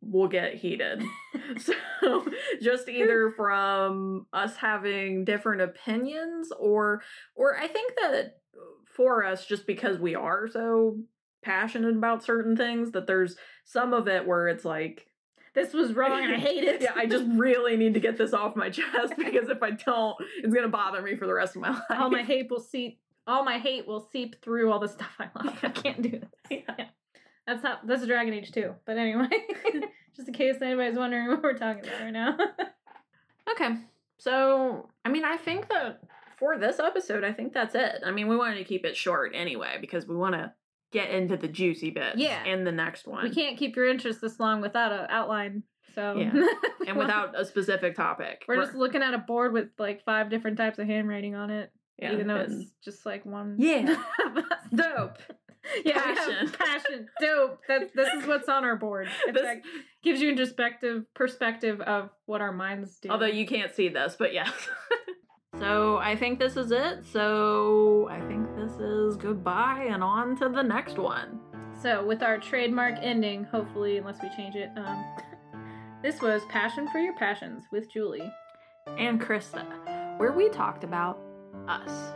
will 0.00 0.28
get 0.28 0.54
heated. 0.54 1.02
so 1.58 2.26
just 2.60 2.88
either 2.88 3.32
from 3.36 4.26
us 4.32 4.56
having 4.56 5.24
different 5.24 5.62
opinions 5.62 6.50
or 6.58 7.02
or 7.34 7.58
I 7.58 7.68
think 7.68 7.92
that 8.00 8.38
for 8.96 9.24
us 9.24 9.46
just 9.46 9.66
because 9.66 9.98
we 9.98 10.14
are 10.14 10.48
so 10.48 10.98
passionate 11.42 11.96
about 11.96 12.24
certain 12.24 12.56
things 12.56 12.92
that 12.92 13.06
there's 13.06 13.36
some 13.64 13.92
of 13.92 14.08
it 14.08 14.26
where 14.26 14.48
it's 14.48 14.64
like 14.64 15.06
This 15.54 15.72
was 15.72 15.92
wrong 15.94 16.24
and 16.24 16.34
I 16.34 16.38
hate 16.38 16.64
it. 16.64 16.82
yeah, 16.82 16.92
I 16.94 17.06
just 17.06 17.24
really 17.28 17.76
need 17.76 17.94
to 17.94 18.00
get 18.00 18.16
this 18.16 18.32
off 18.32 18.56
my 18.56 18.70
chest 18.70 19.14
because 19.16 19.48
if 19.48 19.62
I 19.62 19.70
don't, 19.72 20.16
it's 20.42 20.54
gonna 20.54 20.68
bother 20.68 21.02
me 21.02 21.16
for 21.16 21.26
the 21.26 21.34
rest 21.34 21.56
of 21.56 21.62
my 21.62 21.70
life. 21.70 21.82
all 21.90 22.10
my 22.10 22.22
hate 22.22 22.50
will 22.50 22.60
seep 22.60 22.98
all 23.26 23.44
my 23.44 23.58
hate 23.58 23.86
will 23.86 24.08
seep 24.12 24.42
through 24.42 24.72
all 24.72 24.80
the 24.80 24.88
stuff 24.88 25.12
I 25.20 25.28
love. 25.36 25.58
I 25.62 25.68
can't 25.68 26.02
do 26.02 26.20
this. 26.20 26.28
Yeah. 26.68 26.86
That's 27.46 27.62
not 27.62 27.86
that's 27.86 28.02
a 28.02 28.06
Dragon 28.06 28.34
Age 28.34 28.52
2. 28.52 28.74
But 28.84 28.98
anyway. 28.98 29.28
just 30.16 30.28
in 30.28 30.34
case 30.34 30.56
anybody's 30.62 30.96
wondering 30.96 31.28
what 31.28 31.42
we're 31.42 31.54
talking 31.54 31.84
about 31.84 32.00
right 32.00 32.12
now. 32.12 32.36
Okay, 33.50 33.76
so 34.18 34.88
I 35.04 35.08
mean, 35.08 35.24
I 35.24 35.36
think 35.36 35.68
that 35.68 36.00
for 36.38 36.58
this 36.58 36.78
episode, 36.78 37.24
I 37.24 37.32
think 37.32 37.52
that's 37.52 37.74
it. 37.74 38.02
I 38.04 38.10
mean, 38.10 38.28
we 38.28 38.36
wanted 38.36 38.56
to 38.56 38.64
keep 38.64 38.84
it 38.84 38.96
short 38.96 39.32
anyway 39.34 39.78
because 39.80 40.06
we 40.06 40.16
want 40.16 40.34
to 40.34 40.52
get 40.92 41.10
into 41.10 41.36
the 41.36 41.48
juicy 41.48 41.90
bits 41.90 42.16
Yeah. 42.18 42.44
in 42.44 42.64
the 42.64 42.72
next 42.72 43.06
one. 43.06 43.24
we 43.24 43.30
can't 43.34 43.56
keep 43.58 43.74
your 43.76 43.86
interest 43.88 44.20
this 44.20 44.38
long 44.38 44.60
without 44.60 44.92
an 44.92 45.06
outline. 45.08 45.62
So 45.94 46.16
Yeah. 46.16 46.32
and 46.86 46.96
without 46.96 47.38
a 47.38 47.44
specific 47.44 47.96
topic. 47.96 48.44
We're 48.48 48.56
just 48.62 48.74
looking 48.74 49.02
at 49.02 49.12
a 49.14 49.18
board 49.18 49.52
with 49.52 49.68
like 49.78 50.04
five 50.04 50.30
different 50.30 50.56
types 50.56 50.78
of 50.78 50.86
handwriting 50.86 51.34
on 51.34 51.50
it. 51.50 51.70
yeah, 51.98 52.12
even 52.12 52.26
though 52.28 52.36
and- 52.36 52.62
it's 52.62 52.70
just 52.84 53.04
like 53.06 53.26
one. 53.26 53.56
Yeah. 53.58 53.96
dope. 54.74 55.18
yeah, 55.84 56.00
Passion. 56.00 56.50
passion, 56.58 57.06
dope. 57.20 57.60
That 57.68 57.94
this 57.94 58.08
is 58.14 58.26
what's 58.26 58.48
on 58.48 58.64
our 58.64 58.76
board. 58.76 59.08
It 59.26 59.34
This- 59.34 59.42
like, 59.44 59.62
gives 60.02 60.20
you 60.20 60.32
a 60.32 60.36
perspective 60.36 61.04
perspective 61.14 61.80
of 61.82 62.10
what 62.26 62.40
our 62.40 62.52
minds 62.52 62.98
do. 62.98 63.10
Although 63.10 63.26
you 63.26 63.46
can't 63.46 63.72
see 63.74 63.88
this, 63.88 64.16
but 64.18 64.32
yes. 64.34 64.50
So 65.58 65.98
I 65.98 66.16
think 66.16 66.38
this 66.38 66.56
is 66.56 66.70
it. 66.70 67.04
So 67.04 68.08
I 68.10 68.20
think 68.28 68.54
this 68.56 68.72
is 68.80 69.16
goodbye 69.16 69.88
and 69.90 70.02
on 70.02 70.36
to 70.36 70.48
the 70.48 70.62
next 70.62 70.98
one. 70.98 71.40
so 71.80 72.04
with 72.04 72.22
our 72.22 72.38
trademark 72.38 72.96
ending, 73.00 73.44
hopefully, 73.44 73.98
unless 73.98 74.22
we 74.22 74.28
change 74.36 74.56
it, 74.56 74.70
um, 74.76 75.04
this 76.02 76.20
was 76.20 76.42
passion 76.48 76.88
for 76.88 76.98
your 76.98 77.14
passions 77.16 77.64
with 77.70 77.92
Julie. 77.92 78.32
And 78.98 79.20
Krista, 79.20 80.18
where 80.18 80.32
we 80.32 80.48
talked 80.48 80.84
about 80.84 81.18
us. 81.68 82.12